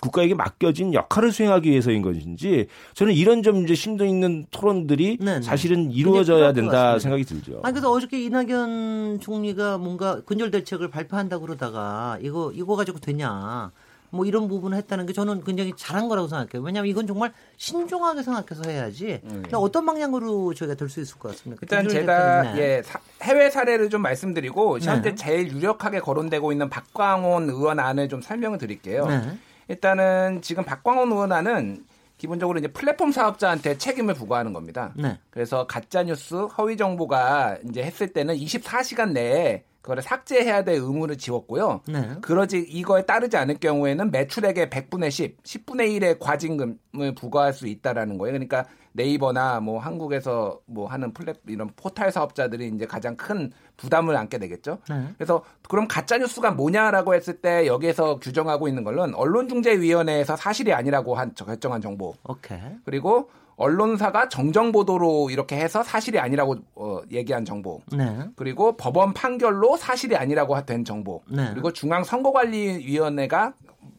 [0.00, 5.42] 국가에게 맡겨진 역할을 수행하기 위해서인 것인지 저는 이런 좀 이제 심도 있는 토론들이 네네.
[5.42, 6.98] 사실은 이루어져야 것 된다 같습니다.
[6.98, 7.60] 생각이 들죠.
[7.62, 13.70] 아니 그래서 어저께 이낙연 총리가 뭔가 근절 대책을 발표한다 그러다가 이거 이거 가지고 되냐
[14.12, 16.64] 뭐 이런 부분을 했다는 게 저는 굉장히 잘한 거라고 생각해요.
[16.66, 19.20] 왜냐하면 이건 정말 신중하게 생각해서 해야지.
[19.22, 21.60] 근데 어떤 방향으로 저희가 될 수 있을 것 같습니까?
[21.62, 22.58] 일단 근절 제가.
[22.58, 25.14] 예 사- 해외 사례를 좀 말씀드리고 현재 네.
[25.14, 29.06] 제일 유력하게 거론되고 있는 박광온 의원 안을 좀 설명을 드릴게요.
[29.06, 29.38] 네.
[29.70, 31.84] 일단은 지금 박광원 의원안은
[32.18, 34.92] 기본적으로 이제 플랫폼 사업자한테 책임을 부과하는 겁니다.
[34.96, 35.18] 네.
[35.30, 41.80] 그래서 가짜 뉴스, 허위 정보가 이제 했을 때는 24시간 내에 그거를 삭제해야 될 의무를 지웠고요.
[41.88, 42.16] 네.
[42.20, 48.32] 그러지 이거에 따르지 않을 경우에는 매출액의 100분의 10, 10분의 1의 과징금을 부과할 수 있다라는 거예요.
[48.32, 54.38] 그러니까 네이버나 뭐 한국에서 뭐 하는 플랫 이런 포탈 사업자들이 이제 가장 큰 부담을 안게
[54.38, 54.78] 되겠죠.
[54.88, 55.06] 네.
[55.16, 61.32] 그래서 그럼 가짜 뉴스가 뭐냐라고 했을 때 여기에서 규정하고 있는 걸로는 언론중재위원회에서 사실이 아니라고 한
[61.34, 62.14] 결정한 정보.
[62.26, 62.58] 오케이.
[62.84, 67.80] 그리고 언론사가 정정 보도로 이렇게 해서 사실이 아니라고 어, 얘기한 정보.
[67.92, 68.18] 네.
[68.34, 71.22] 그리고 법원 판결로 사실이 아니라고 된 정보.
[71.30, 71.50] 네.
[71.52, 73.52] 그리고 중앙 선거관리위원회가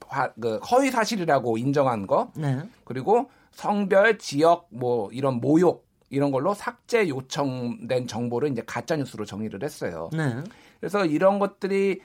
[0.07, 2.31] 화- 그 허위 사실이라고 인정한 거.
[2.35, 2.59] 네.
[2.83, 9.63] 그리고 성별, 지역 뭐 이런 모욕 이런 걸로 삭제 요청된 정보를 이제 가짜 뉴스로 정의를
[9.63, 10.09] 했어요.
[10.13, 10.35] 네.
[10.79, 12.01] 그래서 이런 것들이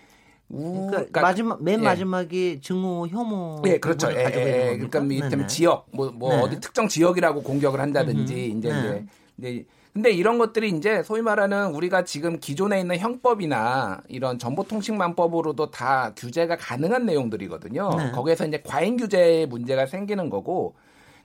[0.49, 1.85] 우 그러니까, 마지막 맨 예.
[1.85, 4.13] 마지막이 증오 혐오 예, 그렇죠.
[4.13, 4.77] 예, 예?
[4.77, 5.47] 그러니까 뭐 네네.
[5.49, 6.41] 지역 뭐뭐 네.
[6.41, 8.59] 어디 특정 지역이라고 공격을 한다든지 음흠.
[8.59, 8.79] 이제 네.
[8.79, 9.07] 이제
[9.39, 16.13] 이제 근데 이런 것들이 이제 소위 말하는 우리가 지금 기존에 있는 형법이나 이런 정보통신망법으로도 다
[16.15, 17.91] 규제가 가능한 내용들이거든요.
[17.97, 18.11] 네.
[18.13, 20.77] 거기에서 이제 과잉 규제의 문제가 생기는 거고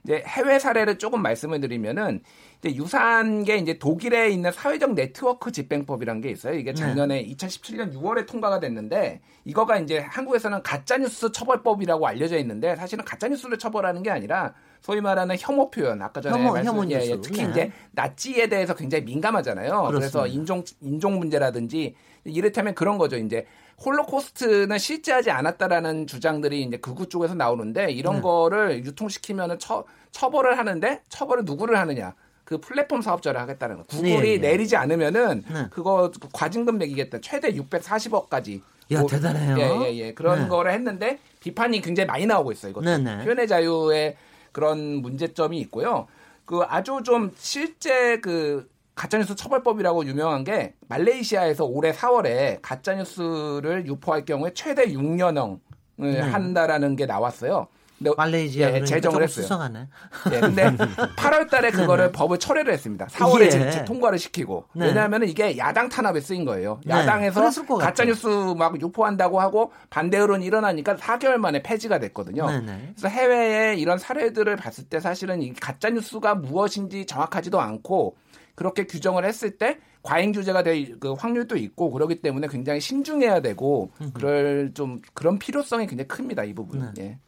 [0.04, 2.22] 이제 해외 사례를 조금 말씀을 드리면은
[2.58, 6.54] 이제 유사한 게 이제 독일에 있는 사회적 네트워크 집행법이라는 게 있어요.
[6.54, 13.04] 이게 작년에 2017년 6월에 통과가 됐는데 이거가 이제 한국에서는 가짜 뉴스 처벌법이라고 알려져 있는데 사실은
[13.04, 17.00] 가짜 뉴스를 처벌하는 게 아니라 소위 말하는 혐오 표현 아까 전에 혐오, 말씀 혐오 예,
[17.06, 17.20] 예.
[17.20, 17.50] 특히 네.
[17.50, 19.86] 이제 나치에 대해서 굉장히 민감하잖아요.
[19.88, 20.26] 그래서 그렇습니다.
[20.26, 21.94] 인종 인종 문제라든지
[22.24, 23.16] 이를테면 그런 거죠.
[23.16, 23.46] 이제
[23.84, 28.22] 홀로코스트는 실재하지 않았다라는 주장들이 이제 극우 쪽에서 나오는데 이런 네.
[28.22, 32.14] 거를 유통시키면은 처, 처벌을 하는데 처벌을 누구를 하느냐?
[32.44, 33.84] 그 플랫폼 사업자를 하겠다는 거.
[33.84, 34.38] 구글이 네, 네.
[34.38, 35.66] 내리지 않으면은 네.
[35.70, 37.18] 그거 그 과징금 매기겠다.
[37.20, 38.60] 최대 640억까지.
[38.92, 39.58] 야, 대단해요.
[39.58, 40.14] 예, 예, 예.
[40.14, 40.48] 그런 네.
[40.48, 42.70] 거를 했는데 비판이 굉장히 많이 나오고 있어요.
[42.70, 42.84] 이것도.
[42.84, 43.24] 네, 네.
[43.24, 44.16] 표현의 자유의
[44.52, 46.06] 그런 문제점이 있고요.
[46.44, 54.52] 그 아주 좀 실제 그 가짜뉴스 처벌법이라고 유명한 게 말레이시아에서 올해 4월에 가짜뉴스를 유포할 경우에
[54.54, 55.58] 최대 6년형을
[55.98, 57.68] 한다라는 게 나왔어요.
[58.02, 58.14] 근데 네.
[58.16, 59.42] 말레이시아 예, 그러니까 제정을 조금 했어요.
[59.42, 59.88] 수상하네.
[60.32, 60.64] 예, 근데
[61.16, 63.06] 8월 달에 그거를 법을 철회를 했습니다.
[63.06, 63.84] 4월에 예.
[63.84, 64.64] 통과를 시키고.
[64.74, 64.86] 네.
[64.86, 66.80] 왜냐하면 이게 야당 탄압에 쓰인 거예요.
[66.84, 67.40] 네, 야당에서.
[67.78, 68.26] 가짜뉴스
[68.56, 72.48] 막 유포한다고 하고 반대 여론이 일어나니까 4개월 만에 폐지가 됐거든요.
[72.48, 72.92] 네네.
[72.96, 78.16] 그래서 해외에 이런 사례들을 봤을 때 사실은 이 가짜뉴스가 무엇인지 정확하지도 않고
[78.54, 83.90] 그렇게 규정을 했을 때 과잉 규제가 될 그 확률도 있고 그렇기 때문에 굉장히 신중해야 되고
[84.14, 86.94] 그럴 좀 그런 필요성이 굉장히 큽니다 이 부분은.
[86.94, 87.02] 네.
[87.04, 87.18] 예.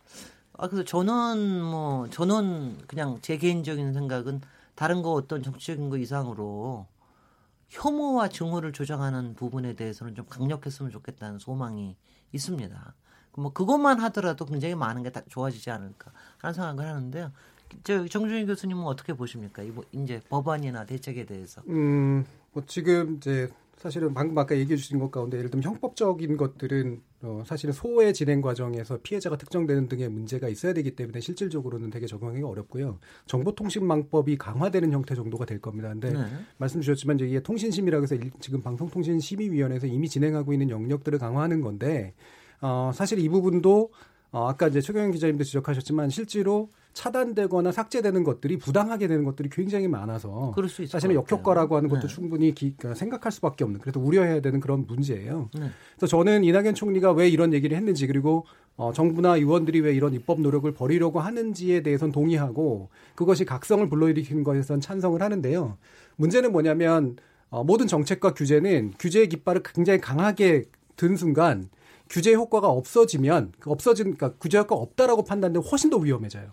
[0.57, 4.41] 아, 그래서 저는 뭐 저는 그냥 제 개인적인 생각은
[4.75, 6.87] 다른 거 어떤 정치적인 거 이상으로
[7.69, 11.97] 혐오와 증오를 조장하는 부분에 대해서는 좀 강력했으면 좋겠다는 소망이
[12.33, 12.95] 있습니다.
[13.37, 17.33] 뭐 그것만 하더라도 굉장히 많은 게 다 좋아지지 않을까 하는 생각을 하는데요.
[17.83, 19.63] 저 정준희 교수님은 어떻게 보십니까?
[19.63, 21.63] 이뭐 이제 법안이나 대책에 대해서.
[21.69, 27.03] 음, 뭐 지금 이제 사실은 방금 아까 얘기해 주신 것 가운데 예를 들면 형법적인 것들은
[27.23, 32.47] 어, 사실은 소의 진행 과정에서 피해자가 특정되는 등의 문제가 있어야 되기 때문에 실질적으로는 되게 적용하기가
[32.49, 32.99] 어렵고요.
[33.27, 35.89] 정보통신망법이 강화되는 형태 정도가 될 겁니다.
[35.89, 36.21] 근데 네.
[36.57, 42.15] 말씀 주셨지만 이제 이게 통신심이라고 해서 일- 지금 방송통신심의위원회에서 이미 진행하고 있는 영역들을 강화하는 건데
[42.61, 43.91] 어, 사실 이 부분도
[44.31, 50.53] 어, 아까 이제 최경영 기자님도 지적하셨지만 실제로 차단되거나 삭제되는 것들이 부당하게 되는 것들이 굉장히 많아서
[50.55, 51.15] 그럴 수 있을 사실은.
[51.17, 52.15] 역효과라고 하는 것도 네.
[52.15, 55.51] 충분히 기- 그러니까 생각할 수밖에 없는 그래서 우려해야 되는 그런 문제예요.
[55.59, 55.67] 네.
[55.97, 60.41] 그래서 저는 이낙연 총리가 왜 이런 얘기를 했는지 그리고 어, 정부나 의원들이 왜 이런 입법
[60.41, 65.77] 노력을 벌이려고 하는지에 대해서는 동의하고 그것이 각성을 불러일으키는 것에선 찬성을 하는데요.
[66.17, 67.17] 문제는 뭐냐면
[67.51, 70.65] 어, 모든 정책과 규제는 규제의 깃발을 굉장히 강하게
[70.97, 71.69] 든 순간
[72.09, 76.53] 규제 효과가 없어지면 그 없어진 그러니까 규제 효과가 없다라고 판단되면 훨씬 더 위험해져요.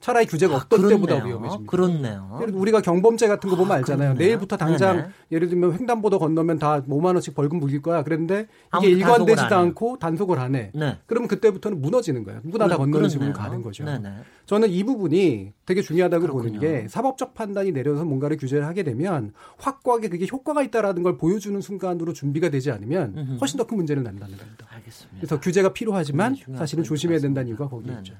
[0.00, 1.26] 차라리 규제가 없던 때보다 아, 그렇네요.
[1.26, 1.70] 위험해집니다.
[1.70, 2.40] 그렇네요.
[2.54, 4.14] 우리가 경범죄 같은 거 보면 아, 알잖아요.
[4.14, 4.26] 그렇네요.
[4.28, 5.08] 내일부터 당장 네네.
[5.30, 8.02] 예를 들면 횡단보도 건너면 다 5만 원씩 벌금 물릴 거야.
[8.02, 8.46] 그랬는데
[8.78, 9.54] 이게 일관되지도.
[9.54, 10.70] 않고 단속을 안 해.
[10.74, 10.96] 네.
[11.04, 12.40] 그러면 그때부터는 무너지는 거예요.
[12.44, 13.32] 누구나 다 그렇- 건너는 그렇네요.
[13.34, 13.84] 가는 거죠.
[13.84, 14.10] 네네.
[14.46, 16.60] 저는 이 부분이 되게 중요하다고 보는 그렇군요.
[16.60, 22.14] 게 사법적 판단이 내려서 뭔가를 규제를 하게 되면 확고하게 그게 효과가 있다라는 걸 보여주는 순간으로
[22.14, 23.36] 준비가 되지 않으면.
[23.40, 24.66] 훨씬 더 큰 문제를 낳는다는 겁니다.
[24.76, 25.16] 알겠습니다.
[25.18, 27.48] 그래서 규제가 필요하지만 사실은 조심해야 된다는.
[27.48, 27.98] 이유가 네네.
[27.98, 28.14] 있죠.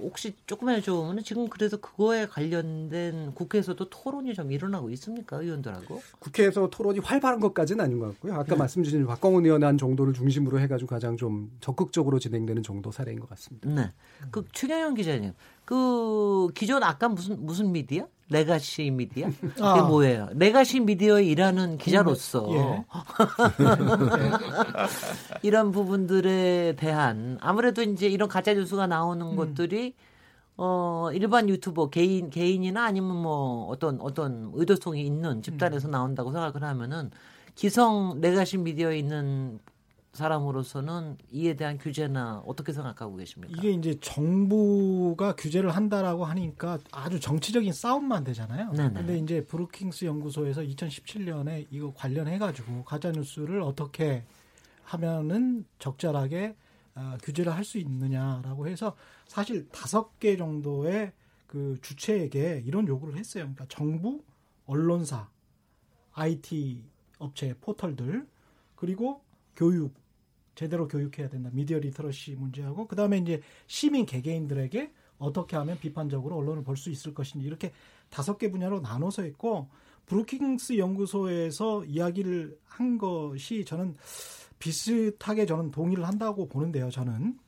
[0.00, 6.00] 혹시 조금만 여쭤보면 지금 그래서 그거에 관련된 국회에서도 토론이 좀 일어나고 있습니까 의원들하고?
[6.18, 8.34] 국회에서 토론이 활발한 것까지는 아닌 것 같고요.
[8.34, 8.56] 아까 네.
[8.56, 13.28] 말씀 주신 박광훈 의원 한 정도를 중심으로 해가지고 가장 좀 적극적으로 진행되는 정도 사례인 것
[13.30, 13.68] 같습니다.
[13.68, 13.90] 네.
[14.30, 15.32] 그 최경영 기자님,
[15.68, 18.08] 그 기존 아까 무슨 무슨 미디어?
[18.30, 19.28] 레가시 미디어?
[19.38, 19.82] 그게 아.
[19.82, 20.30] 뭐예요?
[20.32, 22.84] 레가시 미디어에 일하는 기자로서 예.
[25.42, 29.94] 이런 부분들에 대한 아무래도 이제 이런 가짜 뉴스가 나오는 것들이
[30.56, 37.10] 어 일반 유튜버 개인 개인이나 아니면 뭐 어떤 어떤 의도성이 있는 집단에서 나온다고 생각을 하면은
[37.54, 39.60] 기성 레가시 미디어에 있는
[40.18, 43.54] 사람으로서는 이에 대한 규제나 어떻게 생각하고 계십니까?
[43.56, 48.72] 이게 이제 정부가 규제를 한다라고 하니까 아주 정치적인 싸움만 되잖아요.
[48.72, 48.92] 네네.
[48.92, 54.24] 근데 이제 브루킹스 연구소에서 2017년에 이거 관련해 가지고 가짜 뉴스를 어떻게
[54.84, 56.54] 하면은 적절하게
[56.94, 58.96] 어, 규제를 할 수 있느냐라고 해서
[59.26, 61.12] 사실 다섯 개 정도의
[61.46, 63.44] 그 주체에게 이런 요구를 했어요.
[63.44, 64.22] 그러니까 정부,
[64.66, 65.28] 언론사,
[66.14, 66.82] IT
[67.18, 68.26] 업체 포털들
[68.76, 69.22] 그리고
[69.56, 69.92] 교육
[70.58, 71.50] 제대로 교육해야 된다.
[71.52, 77.46] media literacy 문제하고 그다음에 이제 시민 개개인들에게 어떻게 하면 비판적으로 언론을 볼 수 있을 것인지
[77.46, 77.70] 이렇게
[78.10, 79.68] 다섯 개 분야로 나눠서 했고
[80.06, 83.94] 브루킹스 연구소에서 이야기를 한 것이 저는
[84.58, 86.90] 비슷하게 저는 동의를 한다고 보는데요.
[86.90, 87.38] 저는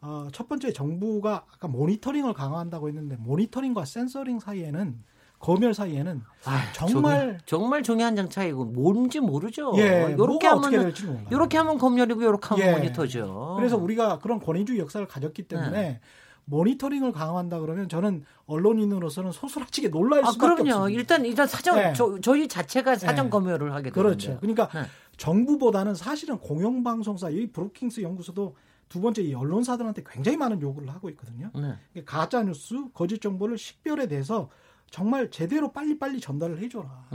[0.00, 5.00] 어, 첫 번째 정부가 아까 모니터링을 강화한다고 했는데 모니터링과 센서링 사이에는
[5.38, 9.72] 검열 사이에는 아, 정말 정말 정말 중요한 장 차이고 뭔지 모르죠.
[9.76, 10.92] 예, 요렇게 하면.
[11.30, 12.72] 요렇게 하면 검열이고 요렇게 하면 예.
[12.72, 13.54] 모니터죠.
[13.56, 16.00] 그래서 우리가 그런 권위주의 역사를 가졌기 때문에 네.
[16.46, 20.82] 모니터링을 강화한다 그러면 저는 언론인으로서는 소스라치게 놀랄 아 수밖에 그럼요.
[20.82, 20.98] 없습니다.
[21.00, 21.92] 일단 일단 사전 네.
[21.94, 23.30] 저, 저희 자체가 사전 네.
[23.30, 24.02] 검열을 하게 되는데.
[24.02, 24.38] 그렇죠.
[24.40, 24.88] 그러니까 네.
[25.18, 28.56] 정부보다는 사실은 공영방송사 이 브루킹스 연구소도
[28.88, 31.50] 두 번째 이 언론사들한테 굉장히 많은 요구를 하고 있거든요.
[31.54, 32.02] 네.
[32.06, 34.48] 가짜 뉴스, 거짓 정보를 식별에 대해서
[34.90, 37.08] 정말 제대로 빨리빨리 전달을 해줘라.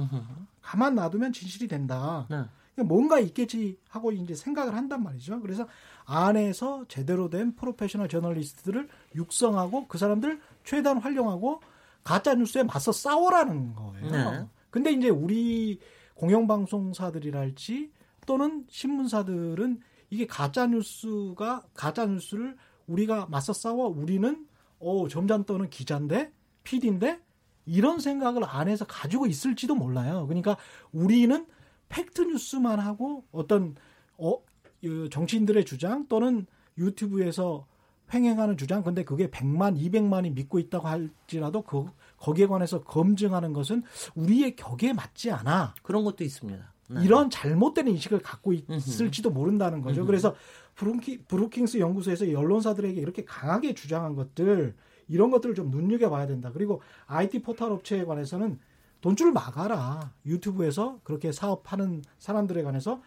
[0.62, 2.28] 가만 놔두면 진실이 된다.
[2.30, 2.44] 네.
[2.76, 5.42] 그러니까 뭔가 있겠지 하고 이제 생각을 한단 말이죠.
[5.42, 5.68] 그래서
[6.06, 11.62] 안에서 제대로 된 프로페셔널 저널리스트들을 육성하고 그 사람들 최대한 활용하고
[12.04, 14.10] 가짜 뉴스에 맞서 싸워라는 거예요.
[14.10, 14.48] 네.
[14.70, 15.80] 근데 이제 우리
[16.16, 17.92] 공영방송사들이랄지
[18.26, 22.56] 또는 신문사들은 이게 가짜 뉴스가 가짜 뉴스를
[22.88, 24.48] 우리가 맞서 싸워 우리는
[24.80, 26.32] 어 점잖 떠는 기자인데
[26.64, 27.22] PD인데
[27.66, 30.26] 이런 생각을 안에서 가지고 있을지도 몰라요.
[30.28, 30.58] 그러니까
[30.92, 31.46] 우리는
[31.90, 33.76] 팩트 뉴스만 하고 어떤
[34.18, 36.46] 어이 정치인들의 주장 또는
[36.78, 37.68] 유튜브에서
[38.14, 41.86] 횡행하는 주장 근데 그게 100만 200만이 믿고 있다고 할지라도 그
[42.18, 43.84] 거기에 관해서 검증하는 것은
[44.16, 45.74] 우리의 격에 맞지 않아.
[45.82, 46.74] 그런 것도 있습니다.
[46.90, 47.04] 네.
[47.04, 50.06] 이런 잘못된 인식을 갖고 있을지도 모른다는 거죠.
[50.06, 50.36] 그래서
[50.76, 54.76] 브루킹, 브루킹스 연구소에서 이 언론사들에게 이렇게 강하게 주장한 것들
[55.08, 56.52] 이런 것들을 좀 눈여겨봐야 된다.
[56.54, 58.60] 그리고 IT 포털 업체에 관해서는
[59.02, 60.14] 돈줄 막아라.
[60.26, 63.02] 유튜브에서 그렇게 사업하는 사람들에 관해서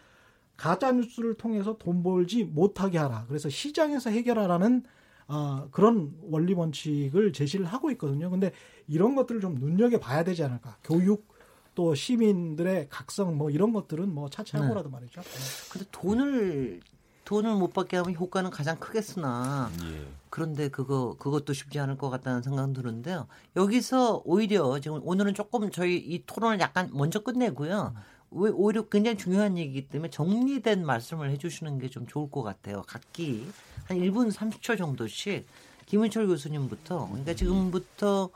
[0.55, 3.25] 가짜 뉴스를 통해서 돈 벌지 못하게 하라.
[3.27, 4.83] 그래서 시장에서 해결하라는
[5.27, 8.29] 어, 그런 원리 원칙을 제시를 하고 있거든요.
[8.29, 8.51] 근데
[8.87, 10.77] 이런 것들을 좀 눈여겨 봐야 되지 않을까.
[10.83, 11.27] 교육
[11.75, 15.21] 또 시민들의 각성 뭐 이런 것들은 뭐 차치하고라도 말이죠.
[15.71, 16.79] 근데 돈을
[17.27, 20.07] 돈을 못 받게 하면 효과는 가장 크겠으나 예.
[20.29, 23.27] 그런데 그거 그것도 쉽지 않을 것 같다는 생각은 드는데요.
[23.57, 27.93] 여기서 오히려 지금 오늘은 조금 저희 이 토론을 약간 먼저 끝내고요.
[28.31, 32.83] 왜 오히려 굉장히 중요한 얘기이기 때문에 정리된 말씀을 해주시는 게 좀 좋을 것 같아요.
[32.87, 33.45] 각기
[33.87, 35.45] 한 1분 30초 정도씩
[35.85, 38.29] 김은철 교수님부터 그러니까 지금부터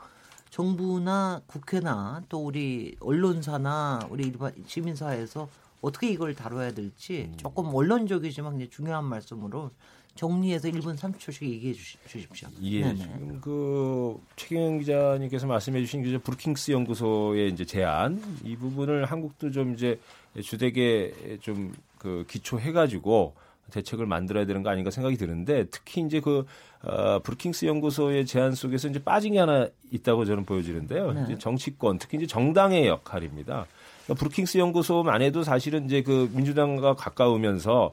[0.50, 5.48] 정부나 국회나 또 우리 언론사나 우리 일반 시민사회에서
[5.82, 9.72] 어떻게 이걸 다뤄야 될지 조금 언론적이지만 굉장히 중요한 말씀으로
[10.14, 12.48] 정리해서 1분 30초씩 얘기해 주시, 주십시오.
[12.62, 12.94] 예, 네네.
[12.96, 19.74] 지금 그 최경 기자님께서 말씀해 주신 이제 브루킹스 연구소의 이제 제안 이 부분을 한국도 좀
[19.74, 19.98] 이제
[20.40, 23.34] 주되게 좀그 기초해 가지고
[23.70, 26.44] 대책을 만들어야 되는 거 아닌가 생각이 드는데 특히 이제 그
[26.82, 31.12] 어, 브루킹스 연구소의 제안 속에서 이제 빠진 게 하나 있다고 저는 보여지는데요.
[31.12, 31.22] 네.
[31.24, 33.66] 이제 정치권 특히 이제 정당의 역할입니다.
[34.12, 37.92] 그러니까 브루킹스 연구소만 해도 사실은 이제 그 민주당과 가까우면서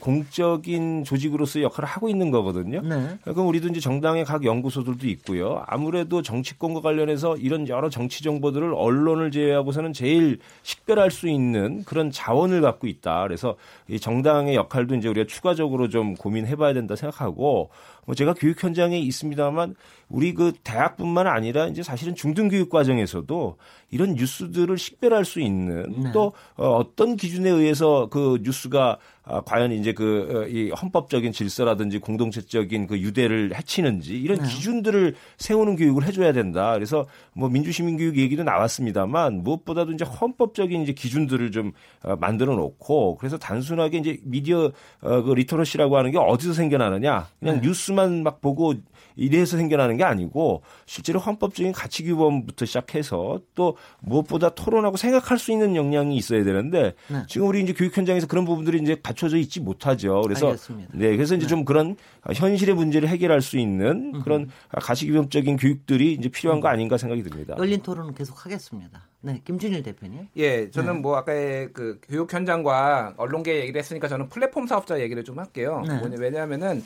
[0.00, 2.82] 공적인 조직으로서의 역할을 하고 있는 거거든요.
[2.82, 3.18] 네.
[3.22, 5.62] 그럼 우리도 이제 정당의 각 연구소들도 있고요.
[5.66, 12.60] 아무래도 정치권과 관련해서 이런 여러 정치 정보들을 언론을 제외하고서는 제일 식별할 수 있는 그런 자원을
[12.60, 13.22] 갖고 있다.
[13.22, 13.56] 그래서
[13.88, 17.70] 이 정당의 역할도 이제 우리가 추가적으로 좀 고민해봐야 된다 생각하고
[18.04, 19.74] 뭐 제가 교육 현장에 있습니다만
[20.08, 23.56] 우리 그 대학뿐만 아니라 이제 사실은 중등교육 과정에서도
[23.90, 26.12] 이런 뉴스들을 식별할 수 있는 네.
[26.12, 28.98] 또 어, 어떤 기준에 의해서 그 뉴스가
[29.30, 34.48] 아, 과연 이제 그 이 헌법적인 질서라든지 공동체적인 그 유대를 해치는지 이런 네.
[34.48, 36.72] 기준들을 세우는 교육을 해줘야 된다.
[36.74, 41.72] 그래서 뭐 민주시민 교육 얘기도 나왔습니다만 무엇보다도 이제 헌법적인 이제 기준들을 좀
[42.02, 47.60] 어, 만들어 놓고 그래서 단순하게 이제 미디어 어, 그 literacy라고 하는 게 어디서 생겨나느냐 그냥
[47.60, 47.68] 네.
[47.68, 48.74] 뉴스만 막 보고
[49.16, 55.76] 이래서 생겨나는 게 아니고 실제로 헌법적인 가치 규범부터 시작해서 또 무엇보다 토론하고 생각할 수 있는
[55.76, 57.22] 역량이 있어야 되는데 네.
[57.28, 60.22] 지금 우리 이제 교육 현장에서 그런 부분들이 이제 갖춰 져 있지 못하죠.
[60.22, 60.92] 그래서 알겠습니다.
[60.94, 61.96] 네, 그래서 이제 좀 그런
[62.34, 67.54] 현실의 문제를 해결할 수 있는 그런 가치 규범적인 교육들이 이제 필요한 거 아닌가 생각이 듭니다.
[67.58, 69.02] 열린 토론은 계속 하겠습니다.
[69.20, 70.28] 네, 김준일 대표님.
[70.36, 70.98] 예, 저는 네.
[71.00, 75.82] 뭐 아까의 그 교육 현장과 언론계 얘기를 했으니까 저는 플랫폼 사업자 얘기를 좀 할게요.
[75.86, 76.00] 네.
[76.18, 76.82] 왜냐하면은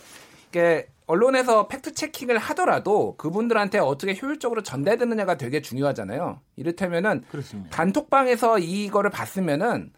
[0.49, 6.41] 이게 언론에서 팩트 체킹을 하더라도 그분들한테 어떻게 효율적으로 전달되느냐가 되게 중요하잖아요.
[6.57, 7.71] 이를테면은 그렇습니다.
[7.71, 9.93] 단톡방에서 이거를 봤으면은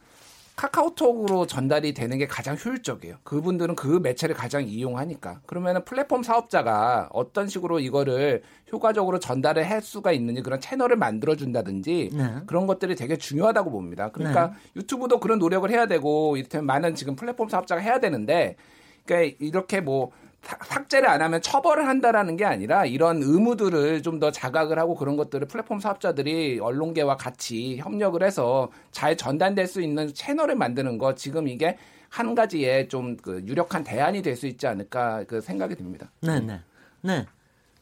[0.56, 3.16] 카카오톡으로 전달이 되는 게 가장 효율적이에요.
[3.24, 5.40] 그분들은 그 매체를 가장 이용하니까.
[5.44, 8.42] 그러면은 플랫폼 사업자가 어떤 식으로 이거를
[8.72, 12.34] 효과적으로 전달을 할 수가 있는지 그런 채널을 만들어 준다든지 네.
[12.46, 14.10] 그런 것들이 되게 중요하다고 봅니다.
[14.10, 18.56] 그러니까 유튜브도 그런 노력을 해야 되고 이를테면 많은 지금 플랫폼 사업자가 해야 되는데
[19.04, 20.10] 그러니까 이렇게 뭐
[20.46, 25.16] 삭- 삭제를 안 하면 처벌을 한다라는 게 아니라 이런 의무들을 좀 더 자각을 하고 그런
[25.16, 31.46] 것들을 플랫폼 사업자들이 언론계와 같이 협력을 해서 잘 전달될 수 있는 채널을 만드는 거 지금
[31.48, 31.76] 이게
[32.08, 36.10] 한 가지의 좀 그 유력한 대안이 될 수 있지 않을까 그 생각이 듭니다.
[36.22, 36.60] 네, 네.
[37.02, 37.26] 네.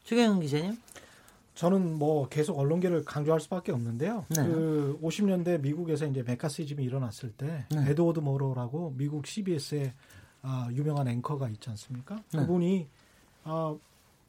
[0.03, 0.77] 최경영 기자님.
[1.53, 4.25] 저는 뭐 계속 언론계를 강조할 수밖에 없는데요.
[4.29, 4.43] 네.
[4.43, 7.91] 그 50년대 미국에서 이제 메카시즘이 일어났을 때 네.
[7.91, 9.93] 에드워드 모로라고 미국 CBS의
[10.47, 12.15] 아, 유명한 앵커가 있지 않습니까?
[12.31, 12.39] 네.
[12.39, 12.87] 그분이
[13.43, 13.75] 아,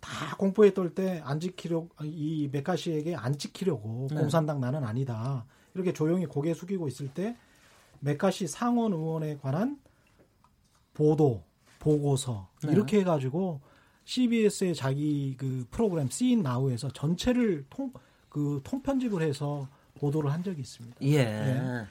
[0.01, 4.17] 다 공포에 떨 때 안 지키려 이 메카시에게 안 지키려고 네.
[4.17, 5.45] 공산당 나는 아니다.
[5.75, 7.37] 이렇게 조용히 고개 숙이고 있을 때
[8.01, 9.79] 메카시 상원 의원에 관한
[10.95, 11.43] 보도,
[11.79, 12.73] 보고서 네.
[12.73, 13.61] 이렇게 해가지고
[14.05, 17.93] CBS의 자기 그 프로그램 It Now에서 전체를 통
[18.29, 19.67] 그 통편집을 해서
[19.99, 20.97] 보도를 한 적이 있습니다.
[21.01, 21.25] 예.
[21.25, 21.85] 네.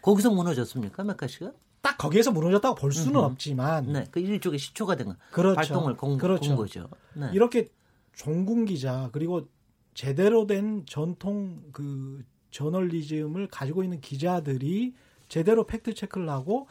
[0.00, 1.50] 거기서 무너졌습니까, 매카시가?
[1.80, 3.24] 딱 거기에서 무너졌다고 볼 수는 음흠.
[3.24, 4.04] 없지만 네.
[4.10, 5.16] 그 일종의 시초가 된 거.
[5.30, 5.56] 그렇죠.
[5.58, 6.48] 활동을 공, 그렇죠.
[6.50, 6.88] 공 거죠.
[7.14, 7.30] 네.
[7.32, 7.68] 이렇게
[8.14, 9.46] 종군 기자 그리고
[9.94, 14.94] 제대로 된 전통 그 저널리즘을 가지고 있는 기자들이
[15.28, 16.66] 제대로 fact check를 하고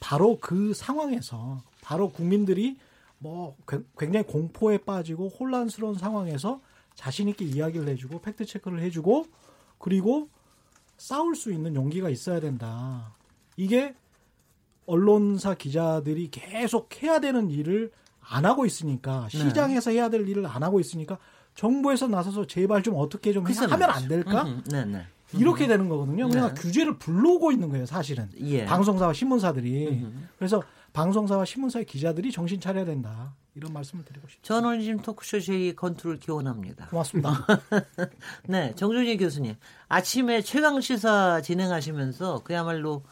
[0.00, 2.78] 바로 그 상황에서 바로 국민들이
[3.18, 6.60] 뭐 굉- 굉장히 공포에 빠지고 혼란스러운 상황에서
[6.94, 9.26] 자신 있게 이야기를 해주고 fact check를 해주고
[9.78, 10.28] 그리고
[10.96, 13.14] 싸울 수 있는 용기가 있어야 된다.
[13.56, 13.94] 이게
[14.88, 19.38] 언론사 기자들이 계속 해야 되는 일을 안 하고 있으니까 네.
[19.38, 21.18] 시장에서 해야 될 일을 안 하고 있으니까
[21.54, 23.90] 정부에서 나서서 제발 좀 어떻게 좀 하면 말이죠.
[23.90, 24.44] 안 될까?
[24.70, 25.06] 네, 네.
[25.34, 26.26] 이렇게 되는 거거든요.
[26.26, 26.32] 네.
[26.32, 28.28] 그러니까 규제를 불러오고 있는 거예요, 사실은.
[28.40, 28.64] 예.
[28.64, 29.88] 방송사와 신문사들이.
[29.88, 30.12] 음흠.
[30.38, 30.62] 그래서
[30.92, 33.34] 방송사와 신문사의 기자들이 정신 차려야 된다.
[33.54, 34.46] 이런 말씀을 드리고 싶습니다.
[34.46, 36.86] 저널리즘 토크쇼 제 컨트롤 기원합니다.
[36.86, 37.44] 고맙습니다.
[38.48, 39.56] 네, 정준희 교수님.
[39.88, 43.02] 아침에 최강 시사 진행하시면서 그야말로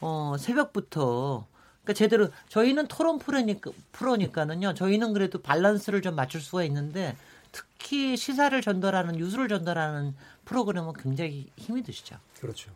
[0.00, 1.46] 어, 새벽부터
[1.82, 4.74] 그러니까 제대로 저희는 토론 프로니까 프로니까는요.
[4.74, 7.16] 저희는 그래도 밸런스를 좀 맞출 수가 있는데
[7.52, 12.16] 특히 시사를 전달하는 뉴스를 전달하는 프로그램은 굉장히 힘이 드시죠.
[12.40, 12.70] 그렇죠.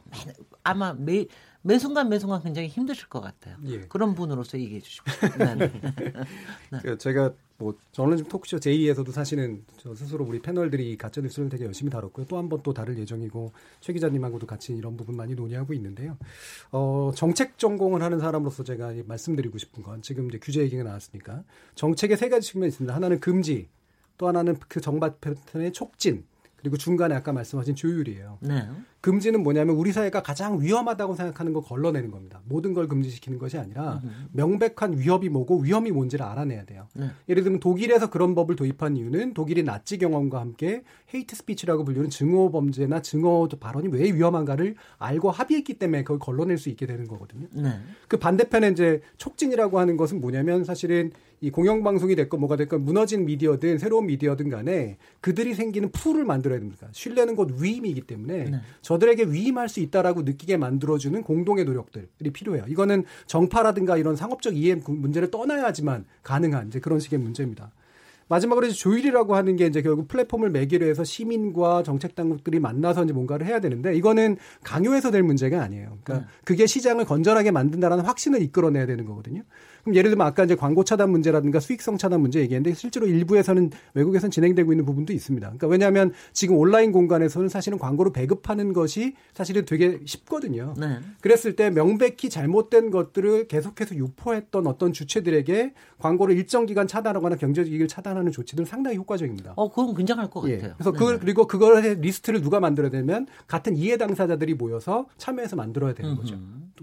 [0.62, 1.26] 아마 매,
[1.62, 3.56] 매 순간 매 순간 굉장히 힘드실 것 같아요.
[3.66, 3.80] 예.
[3.86, 5.04] 그런 분으로서 얘기해 주십시오.
[5.38, 6.78] 네, 네.
[6.82, 11.90] 그 제가 뭐 저널리즘 토크쇼 J에서도 사실은 저 스스로 우리 패널들이 가짜 뉴스를 되게 열심히
[11.90, 12.26] 다뤘고요.
[12.26, 16.16] 또 한 번 또 다룰 예정이고 최 기자님하고도 같이 이런 부분 많이 논의하고 있는데요.
[16.72, 21.44] 어, 정책 전공을 하는 사람으로서 제가 이 말씀드리고 싶은 건 지금 이제 규제 얘기가 나왔으니까
[21.76, 22.94] 정책의 세 가지 측면이 있습니다.
[22.94, 23.68] 하나는 금지,
[24.18, 26.24] 또 하나는 그 정박 패턴의 촉진,
[26.56, 28.38] 그리고 중간에 아까 말씀하신 조율이에요.
[28.40, 28.66] 네.
[29.04, 32.40] 금지는 뭐냐면 우리 사회가 가장 위험하다고 생각하는 걸 걸러내는 겁니다.
[32.46, 34.00] 모든 걸 금지시키는 것이 아니라
[34.32, 36.88] 명백한 위협이 뭐고 위험이 뭔지를 알아내야 돼요.
[36.94, 37.10] 네.
[37.28, 40.84] 예를 들면 독일에서 그런 법을 도입한 이유는 독일의 나치 경험과 함께
[41.14, 46.70] hate speech라고 불리는 증오 범죄나 증오 발언이 왜 위험한가를 알고 합의했기 때문에 그걸 걸러낼 수
[46.70, 47.46] 있게 되는 거거든요.
[47.52, 47.78] 네.
[48.08, 51.12] 그 반대편에 이제 촉진이라고 하는 것은 뭐냐면 사실은
[51.44, 56.88] 이 공영방송이 됐건 뭐가 됐건 무너진 미디어든 새로운 미디어든 간에 그들이 생기는 풀을 만들어야 됩니다.
[56.92, 58.60] 신뢰는 곧 위임이기 때문에 네.
[58.94, 62.64] 저들에게 위임할 수 있다라고 느끼게 만들어주는 공동의 노력들이 필요해요.
[62.68, 67.72] 이거는 정파라든가 이런 상업적 이해 문제를 떠나야지만 가능한 이제 그런 식의 문제입니다.
[68.28, 73.12] 마지막으로 이제 조율이라고 하는 게 이제 결국 플랫폼을 매개로 해서 시민과 정책 당국들이 만나서 이제
[73.12, 75.98] 뭔가를 해야 되는데 이거는 강요해서 될 문제가 아니에요.
[76.04, 79.42] 그러니까 그게 시장을 건전하게 만든다라는 확신을 이끌어내야 되는 거거든요.
[79.84, 84.30] 그럼 예를 들면 아까 이제 광고 차단 문제라든가 수익성 차단 문제 얘기했는데 실제로 일부에서는 외국에서는
[84.30, 85.46] 진행되고 있는 부분도 있습니다.
[85.46, 90.74] 그러니까 왜냐하면 지금 온라인 공간에서는 사실은 광고를 배급하는 것이 사실은 되게 쉽거든요.
[90.78, 90.98] 네.
[91.20, 97.88] 그랬을 때 명백히 잘못된 것들을 계속해서 유포했던 어떤 주체들에게 광고를 일정 기간 차단하거나 경제적 이익을
[97.88, 99.54] 차단하는 조치들은 상당히 효과적입니다.
[99.56, 100.56] 어, 그건 굉장할 것 예.
[100.56, 100.74] 같아요.
[100.76, 101.20] 그래서 네, 그걸 네.
[101.20, 106.38] 그리고 그걸 리스트를 누가 만들어야 되면 같은 이해 당사자들이 모여서 참여해서 만들어야 되는 거죠.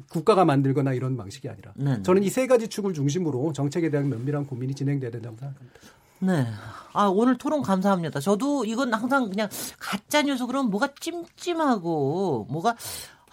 [0.10, 1.74] 국가가 만들거나 이런 방식이 아니라.
[1.76, 2.04] 네, 네.
[2.04, 5.80] 저는 이 세 가지 축을 중심으로 정책에 대한 면밀한 고민이 진행돼야 된다고 생각합니다.
[6.20, 6.46] 네.
[6.94, 8.20] 아, 오늘 토론 감사합니다.
[8.20, 12.76] 저도 이건 항상 그냥 가짜 뉴스 그러면 뭐가 찜찜하고 뭐가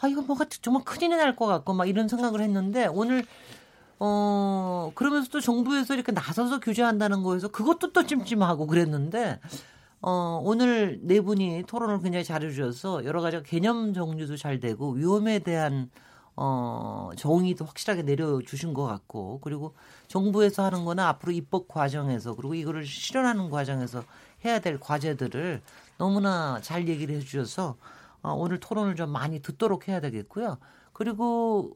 [0.01, 3.25] 아, 이거 뭐가 정말 큰일이 날 것 같고 막 이런 생각을 했는데 오늘
[4.01, 9.41] 어, 그러면서 또 정부에서 이렇게 나서서 규제한다는 거에서 그것도 또 찜찜하고 그랬는데
[10.01, 15.91] 어, 오늘 네 분이 토론을 굉장히 잘해주셔서 여러 가지 개념 정리도 잘 되고 위험에 대한
[16.41, 19.75] 어, 정의도 확실하게 내려주신 것 같고 그리고
[20.07, 24.05] 정부에서 하는 거나 앞으로 입법 과정에서 그리고 이거를 실현하는 과정에서
[24.45, 25.61] 해야 될 과제들을
[25.99, 27.77] 너무나 잘 얘기를 해주셔서
[28.23, 30.59] 어, 오늘 토론을 좀 많이 듣도록 해야 되겠고요.
[30.93, 31.75] 그리고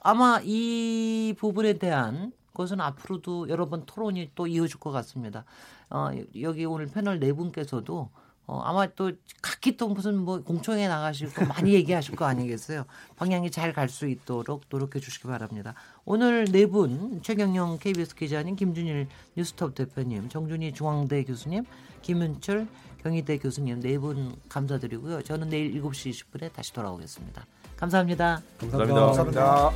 [0.00, 5.44] 아마 이 부분에 대한 것은 앞으로도 여러 번 토론이 또 이어질 것 같습니다.
[5.90, 6.10] 어,
[6.40, 8.10] 여기 오늘 패널 네 분께서도
[8.46, 12.84] 어, 아마 또 각기 또 무슨 뭐 공청회 나가시고 많이 얘기하실 거 아니겠어요.
[13.16, 15.74] 방향이 잘 갈 수 있도록 노력해 주시기 바랍니다.
[16.04, 21.64] 오늘 네 분 최경영 KBS 기자님, 김준일 뉴스톱 대표님, 정준희 중앙대 교수님,
[22.02, 22.66] 김은철
[23.02, 25.22] 경희대 교수님 네 분 감사드리고요.
[25.22, 28.42] 저는 내일 7시 20분에 다시 돌아오겠습니다 감사합니다.
[28.58, 29.00] 감사합니다.
[29.06, 29.72] 감사합니다.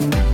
[0.00, 0.31] 감사합니다.